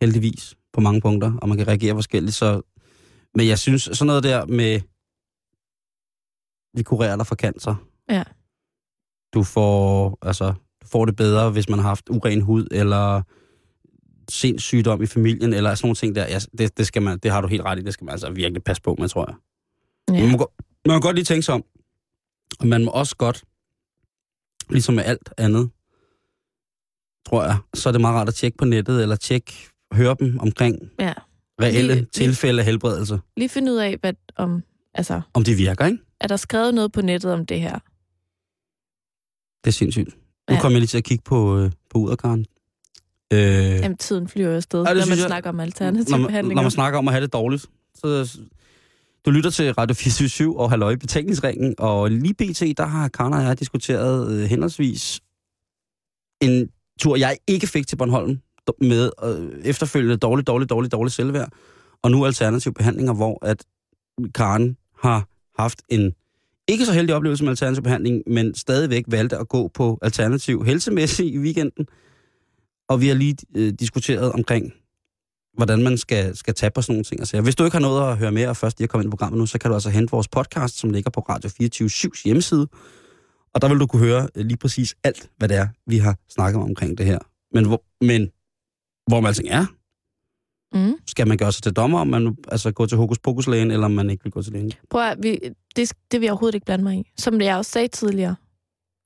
[0.00, 0.56] Heldigvis.
[0.72, 2.34] På mange punkter, og man kan reagere forskelligt.
[2.34, 2.62] Så,
[3.34, 4.80] men jeg synes, sådan noget der med,
[6.76, 7.74] vi kurerer dig for cancer.
[8.08, 8.24] Ja.
[9.34, 13.22] Du får, altså, du får det bedre, hvis man har haft uren hud, eller
[14.30, 16.26] sindssygdom i familien, eller sådan nogle ting der.
[16.28, 17.82] Ja, det, det, skal man, det har du helt ret i.
[17.82, 19.36] Det skal man altså virkelig passe på med, tror jeg.
[20.16, 20.26] Ja.
[20.26, 20.50] Man, må,
[20.86, 21.64] man må godt lige tænke sig om.
[22.58, 23.44] Og man må også godt,
[24.70, 25.70] ligesom med alt andet,
[27.28, 29.52] tror jeg, så er det meget rart at tjekke på nettet, eller tjekke,
[29.92, 31.12] høre dem omkring ja.
[31.62, 33.20] reelle Lige- tilfælde af helbredelse.
[33.36, 34.62] Lige finde ud af, hvad, om,
[34.94, 35.98] altså, Om det virker, ikke?
[36.20, 37.78] er der skrevet noget på nettet om det her?
[39.64, 40.08] Det er sindssygt.
[40.50, 40.60] Nu Ja.
[40.60, 42.46] kommer jeg lige til at kigge på, øh, på Uderkaren.
[43.32, 46.26] Øh, Jamen, tiden flyver jo afsted, Ja, når man jeg- snakker om alternativ når, man,
[46.26, 46.54] behandling.
[46.54, 47.66] når man snakker om at have det dårligt.
[47.94, 48.38] Så,
[49.24, 52.78] du lytter til Radio 477 og Halløj Betalingsringen, og lige pt.
[52.78, 55.20] der har Karna og jeg diskuteret øh, henholdsvis
[56.40, 58.38] en tur, jeg ikke fik til Bornholm,
[58.80, 61.52] med øh, efterfølgende dårligt, dårligt, dårligt, dårligt selvværd,
[62.02, 63.64] og nu alternative behandlinger, hvor at
[64.34, 66.14] Karen har haft en
[66.68, 71.32] ikke så heldig oplevelse med alternativ behandling, men stadigvæk valgte at gå på alternativ helsemæssig
[71.34, 71.86] i weekenden.
[72.88, 74.72] Og vi har lige øh, diskuteret omkring,
[75.56, 77.20] hvordan man skal, skal tage på sådan nogle ting.
[77.20, 79.10] Altså, hvis du ikke har noget at høre mere, og først lige er kommet ind
[79.10, 81.90] i programmet nu, så kan du altså hente vores podcast, som ligger på Radio 24
[82.24, 82.68] hjemmeside.
[83.54, 86.16] Og der vil du kunne høre øh, lige præcis alt, hvad det er, vi har
[86.28, 87.18] snakket om omkring det her.
[87.54, 88.30] Men hvor, men,
[89.06, 89.66] hvor man alting er,
[90.74, 90.94] Mm.
[91.06, 93.84] skal man gøre sig til dommer, om man altså gå til hokus pokus lægen, eller
[93.84, 94.72] om man ikke vil gå til lægen.
[94.90, 95.38] Prøv at, vi,
[95.76, 97.12] det, det vil jeg overhovedet ikke blande mig i.
[97.18, 98.36] Som jeg også sagde tidligere.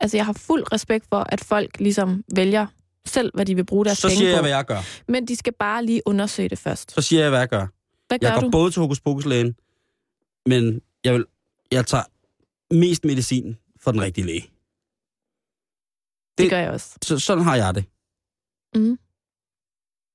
[0.01, 2.67] Altså, jeg har fuld respekt for, at folk ligesom vælger
[3.07, 4.35] selv, hvad de vil bruge deres Så penge siger på.
[4.35, 4.81] jeg, hvad jeg gør.
[5.09, 6.93] Men de skal bare lige undersøge det først.
[6.95, 7.67] Så siger jeg, hvad jeg gør.
[8.09, 8.51] Hvad gør Jeg går du?
[8.51, 9.57] både til hokus pokus lægen,
[10.47, 11.25] men jeg, vil,
[11.73, 12.05] jeg tager
[12.75, 14.41] mest medicin for den rigtige læge.
[14.41, 14.51] Det
[16.39, 16.97] det- gør jeg også.
[17.03, 17.85] Så, sådan har jeg det.
[18.75, 18.99] Mm.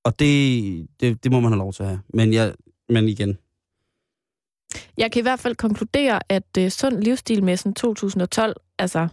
[0.04, 2.02] Og det, det, det må man have lov til at have.
[2.14, 2.56] Men, jeg,
[2.90, 3.38] men igen,
[4.98, 9.08] Jeg kan i hvert fald konkludere, at uh, sund livsstilmessen 2012, altså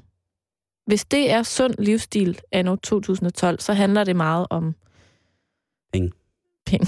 [0.87, 4.75] hvis det er sund livsstil anno 2012, så handler det meget om
[5.93, 6.13] Penge.
[6.67, 6.87] Penge.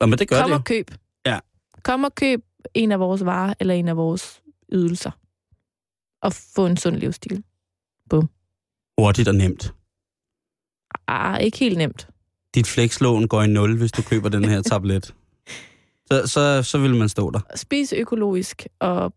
[0.00, 0.62] Nå, men det gør Kom det og jo.
[0.62, 0.90] køb.
[1.26, 1.38] Ja.
[1.82, 2.44] Kom og køb
[2.74, 4.42] en af vores varer eller en af vores
[4.72, 5.10] ydelser.
[6.22, 7.44] Og få en sund livsstil.
[8.98, 9.74] Hurtigt og nemt.
[11.06, 12.08] Ah, ikke helt nemt.
[12.54, 15.14] Dit flekslån går i nul, hvis du køber den her tablet.
[16.12, 17.40] Så, så, så vil man stå der.
[17.54, 19.14] Spis økologisk og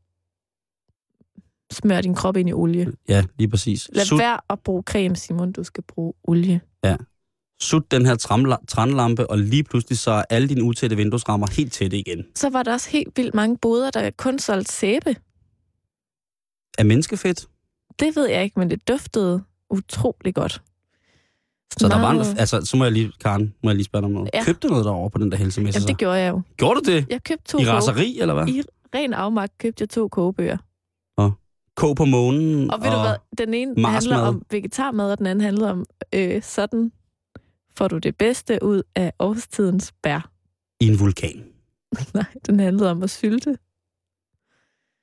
[1.72, 2.92] smør din krop ind i olie.
[3.10, 3.90] Ja, lige præcis.
[3.94, 5.52] Lad Sut, være at bruge creme, Simon.
[5.52, 6.62] Du skal bruge olie.
[7.62, 8.16] sut den her
[8.68, 12.26] trænlampe, og lige pludselig så er alle dine utætte vinduesrammer helt tætte igen.
[12.36, 15.16] Så var der også helt vildt mange boder, der kun solgte sæbe.
[16.78, 17.48] Er menneskefedt?
[18.00, 20.62] Det ved jeg ikke, men det duftede utrolig godt.
[21.78, 24.02] Så der var en, Meget- altså, så må jeg lige, Karen, må jeg lige spørge
[24.02, 24.30] dig om noget.
[24.34, 24.44] Ja.
[24.44, 25.78] Købte du noget derovre på den der helsemesse?
[25.78, 26.42] Jamen, det gjorde jeg jo.
[26.58, 27.06] Gjorde du det?
[27.10, 28.48] Jeg købte to I raseri, eller hvad?
[28.48, 28.64] I
[28.96, 30.58] ren afmagt købte jeg to kogebøger.
[31.80, 32.72] Kog på månen.
[32.72, 34.22] Og ved du hvad, den ene handler Marsmad.
[34.28, 36.92] om vegetarmad, og den anden handler om, øh, sådan
[37.78, 40.32] får du det bedste ud af årstidens bær.
[40.80, 41.44] I en vulkan.
[42.14, 43.58] Nej, den handlede om at sylte.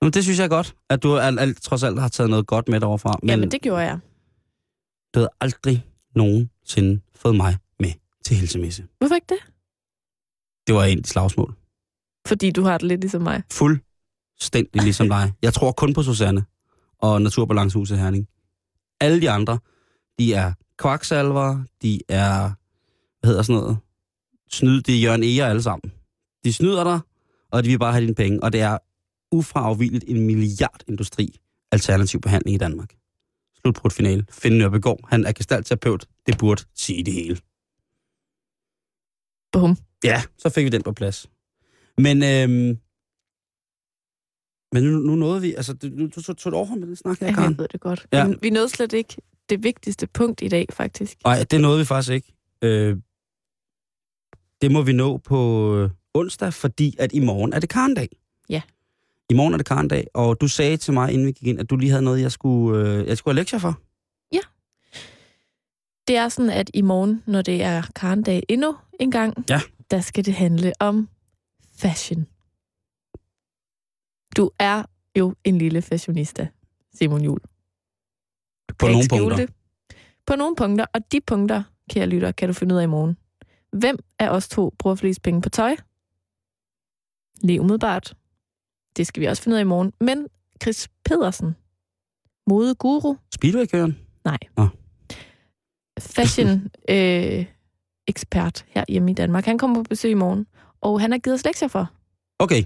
[0.03, 2.47] Jamen, det synes jeg er godt, at du alt, alt, trods alt har taget noget
[2.47, 3.11] godt med derovre.
[3.11, 3.99] Men, Men Jamen, det gjorde jeg.
[5.15, 7.93] du havde aldrig nogensinde fået mig med
[8.25, 8.87] til helsemesse.
[8.99, 9.39] Hvorfor ikke det?
[10.67, 11.55] Det var egentlig slagsmål.
[12.27, 13.43] Fordi du har det lidt ligesom mig.
[13.53, 15.33] Fuldstændig ligesom dig.
[15.43, 16.45] Jeg tror kun på Susanne
[16.99, 18.29] og Naturbalancehuset Herning.
[19.01, 19.59] Alle de andre,
[20.19, 22.51] de er kvaksalver, de er,
[23.21, 23.79] hvad hedder sådan noget,
[24.51, 25.93] snyd, det er Jørgen Eger alle sammen.
[26.45, 27.01] De snyder dig,
[27.51, 28.79] og de vil bare have dine penge, og det er
[29.33, 31.41] ufraafvilligt en milliardindustri
[31.73, 32.95] alternativ behandling i Danmark.
[33.61, 34.27] slutbrudt finale.
[34.31, 36.07] Finn Nørbegaard, han er gestaltterapeut.
[36.27, 37.39] Det burde sige det hele.
[39.53, 39.77] Bum.
[40.05, 41.31] Ja, så fik vi den på plads.
[41.99, 42.79] Men, øhm,
[44.73, 47.21] men nu, nu nåede vi, altså, du, du, du tog et overhånd med den snak
[47.21, 47.51] her, Ja, Karen.
[47.51, 48.07] jeg ved det godt.
[48.13, 48.27] Ja.
[48.27, 48.35] Ja.
[48.43, 49.17] Vi nåede slet ikke
[49.49, 51.19] det vigtigste punkt i dag, faktisk.
[51.25, 52.33] Nej, det nåede vi faktisk ikke.
[52.63, 52.97] Øh,
[54.63, 58.09] det må vi nå på øh, onsdag, fordi at i morgen er det Karendag.
[58.49, 58.63] Ja.
[59.31, 61.71] I morgen er det Karendag, og du sagde til mig, inden vi gik ind, at
[61.71, 63.81] du lige havde noget, jeg skulle, øh, jeg skulle have lektier for.
[66.09, 69.61] Det er sådan, at i morgen, når det er karndag endnu en gang, Ja.
[69.91, 71.09] der skal det handle om
[71.79, 72.27] fashion.
[74.37, 74.83] Du er
[75.19, 76.49] jo en lille fashionista,
[76.95, 77.39] Simon Jul.
[78.69, 79.37] Du På kan nogle punkter.
[79.37, 79.55] Det.
[80.27, 83.17] På nogle punkter, og de punkter, kære lytter, kan du finde ud af i morgen.
[83.73, 85.77] Hvem af os to bruger flest penge på tøj?
[87.43, 88.15] Lige umiddelbart.
[88.97, 89.93] Det skal vi også finde ud af i morgen.
[90.01, 90.27] Men
[90.63, 91.57] Chris Pedersen,
[92.47, 93.99] modeguru, Speedway-køren?
[94.25, 94.39] Nej.
[94.57, 94.69] Nå.
[96.01, 96.49] Fashion
[96.91, 97.47] øh,
[98.07, 99.45] ekspert her hjemme i Danmark.
[99.45, 100.47] Han kommer på besøg i morgen,
[100.81, 101.91] og han har givet os lektier for.
[102.39, 102.65] Okay,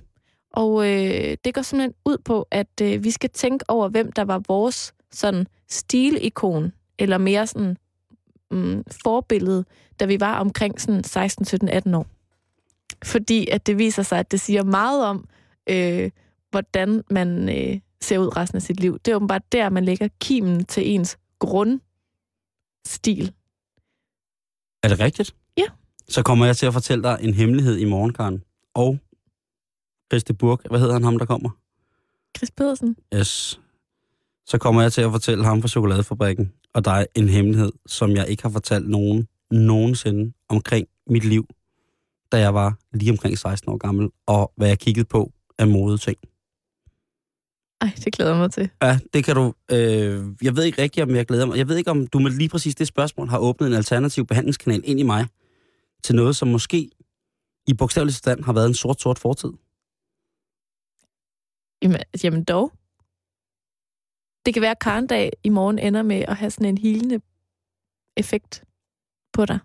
[0.53, 4.22] Og øh, det går simpelthen ud på, at øh, vi skal tænke over, hvem der
[4.22, 7.76] var vores sådan stilikon, eller mere sådan
[8.51, 9.64] mm, forbillede,
[10.01, 12.07] da vi var omkring sådan 16, 17, 18 år.
[13.05, 15.28] Fordi at det viser sig, at det siger meget om,
[15.66, 16.11] øh,
[16.51, 18.98] hvordan man øh, ser ud resten af sit liv.
[18.98, 23.32] Det er åbenbart der, man lægger kimen til ens grundstil.
[24.82, 25.34] er det rigtigt?
[25.57, 25.64] Ja.
[26.09, 28.42] Så kommer jeg til at fortælle dig en hemmelighed i morgen, Karen.
[28.74, 28.98] Og
[30.11, 31.51] Christi Burg, hvad hedder han ham, der kommer?
[32.37, 32.97] Chris Pedersen.
[33.15, 33.61] Yes.
[34.47, 38.11] Så kommer jeg til at fortælle ham fra Chokoladefabrikken, og der er en hemmelighed, som
[38.11, 41.47] jeg ikke har fortalt nogen nogensinde omkring mit liv,
[42.33, 46.19] da jeg var lige omkring 16 år gammel, og hvad jeg kiggede på af modeting.
[47.81, 48.71] Ej, det glæder mig til.
[48.83, 49.55] Ja, det kan du...
[49.73, 51.59] Øh, jeg ved ikke rigtigt, om jeg glæder mig.
[51.59, 54.83] Jeg ved ikke, om du med lige præcis det spørgsmål har åbnet en alternativ behandlingskanal
[54.85, 55.27] ind i mig
[56.03, 56.91] til noget, som måske
[57.67, 59.51] i bogstavelig stand har været en sort-sort fortid.
[61.83, 62.72] Jamen, jamen dog.
[64.47, 67.20] Det kan være, at Karndag i morgen ender med at have sådan en hilende
[68.16, 68.64] effekt
[69.33, 69.59] på dig.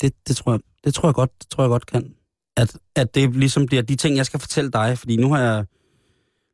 [0.00, 2.14] Det, det, tror jeg, det tror jeg godt, det tror jeg godt kan.
[2.56, 5.66] At, at det ligesom bliver de ting, jeg skal fortælle dig, fordi nu har jeg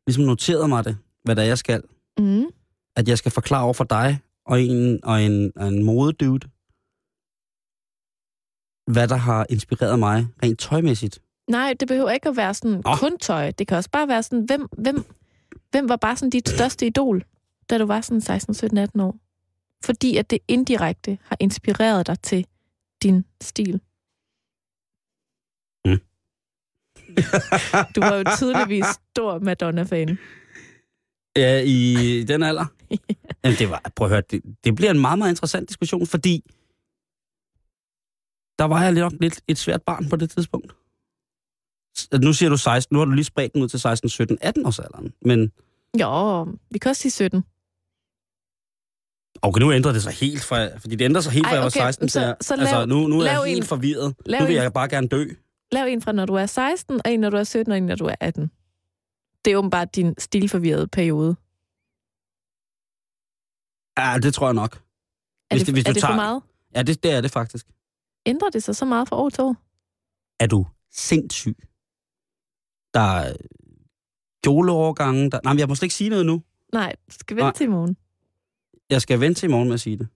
[0.07, 1.83] ligesom noteret mig det, hvad der jeg skal.
[2.19, 2.45] Mm.
[2.95, 6.47] At jeg skal forklare over for dig og en, og en, og en modedude,
[8.93, 11.21] hvad der har inspireret mig rent tøjmæssigt.
[11.47, 12.95] Nej, det behøver ikke at være sådan Nå.
[12.95, 13.51] kun tøj.
[13.51, 15.03] Det kan også bare være sådan, hvem, hvem,
[15.71, 17.23] hvem var bare sådan dit største idol,
[17.69, 19.15] da du var sådan 16, 17, 18 år?
[19.85, 22.45] Fordi at det indirekte har inspireret dig til
[23.03, 23.81] din stil.
[25.85, 25.99] Mm.
[27.95, 30.17] du var jo tydeligvis stor Madonna-fan.
[31.35, 32.65] Ja, i den alder?
[33.43, 36.43] Jamen, det var, prøv at høre, det, det bliver en meget, meget interessant diskussion, fordi
[38.59, 40.73] der var jeg nok lidt et svært barn på det tidspunkt.
[42.21, 44.65] Nu siger du 16, nu har du lige spredt den ud til 16, 17, 18
[44.65, 45.13] års alderen.
[45.21, 45.51] Men
[46.01, 47.43] Jo, vi kan også sige 17.
[49.41, 51.61] okay, nu ændrer det sig helt fra, fordi det ændrer sig helt fra, Ej, jeg
[51.61, 54.15] var okay, 16 så- så altså lav- nu, nu er jeg helt en- forvirret.
[54.39, 55.25] Nu vil jeg bare gerne dø.
[55.71, 57.85] Lav en fra, når du er 16, og en, når du er 17, og en,
[57.85, 58.51] når du er 18.
[59.45, 61.35] Det er åbenbart din stilforvirrede periode.
[63.99, 64.75] Ja, det tror jeg nok.
[65.51, 66.41] Er Hvis det, hvis er du det for tager- meget?
[66.75, 67.65] Ja, det, det er det faktisk.
[68.25, 69.55] Ændrer det sig så meget fra år til år?
[70.39, 71.57] Er du sindssyg?
[72.97, 73.35] Der er
[74.43, 75.39] kjoleovergange, der...
[75.43, 76.43] Nej, men jeg må slet ikke sige noget nu.
[76.73, 77.53] Nej, du skal vente Nej.
[77.53, 77.97] til i morgen.
[78.89, 80.07] Jeg skal vente til i morgen med at sige det.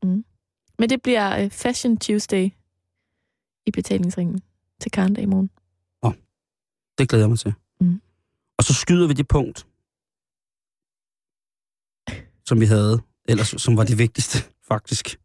[0.80, 2.50] Men det bliver uh, Fashion Tuesday
[3.66, 4.42] i betalingsringen
[4.80, 5.50] til Karndag i morgen.
[6.98, 7.54] Det glæder jeg mig til.
[7.82, 8.02] Mm.
[8.58, 9.68] Og så skyder vi det punkt,
[12.46, 14.38] som vi havde, ellers som var det vigtigste,
[14.72, 15.20] faktisk.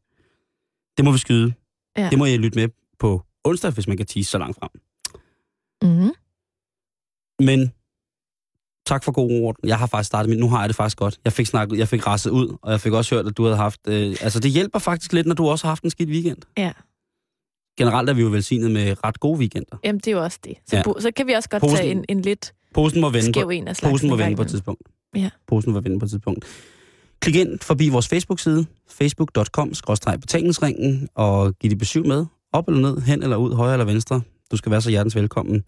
[0.97, 1.55] Det må vi skyde.
[1.97, 2.11] Ja.
[2.11, 4.71] Det må jeg lytte med på onsdag, hvis man kan tease så langt frem.
[7.41, 7.73] Men
[8.87, 9.57] tak for god ord.
[9.65, 11.19] Jeg har faktisk startet mit, nu har jeg det faktisk godt.
[11.25, 13.57] Jeg fik snakket, jeg fik rasset ud, og jeg fik også hørt, at du havde
[13.57, 16.39] haft, øh, altså det hjælper faktisk lidt, når du også har haft en skidt weekend.
[16.59, 16.73] Ja.
[17.79, 19.77] Generelt er vi jo velsignet med ret gode weekender.
[19.85, 20.55] Jamen, det er jo også det.
[20.67, 20.83] Så, Ja.
[20.87, 20.93] ja.
[21.01, 23.49] så kan vi også godt Posen- tage en, en lidt Posen må vende på, skæv
[23.49, 23.93] en af slagsen.
[23.95, 24.83] Posen må vende på et tidspunkt.
[25.17, 25.31] Ja.
[25.47, 26.45] Posen må vende på et tidspunkt.
[27.21, 33.23] Klik ind forbi vores Facebook-side, facebook.com-betalingsringen, og giv dit besøg med, op eller ned, hen
[33.23, 34.21] eller ud, højre eller venstre.
[34.51, 35.65] Du skal være så hjertens velkommen.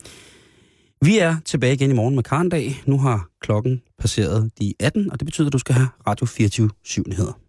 [1.03, 2.82] Vi er tilbage igen i morgen med Karndag.
[2.86, 6.70] Nu har klokken passeret de 18, og det betyder, at du skal have Radio 24
[6.84, 7.47] 7 nyheder.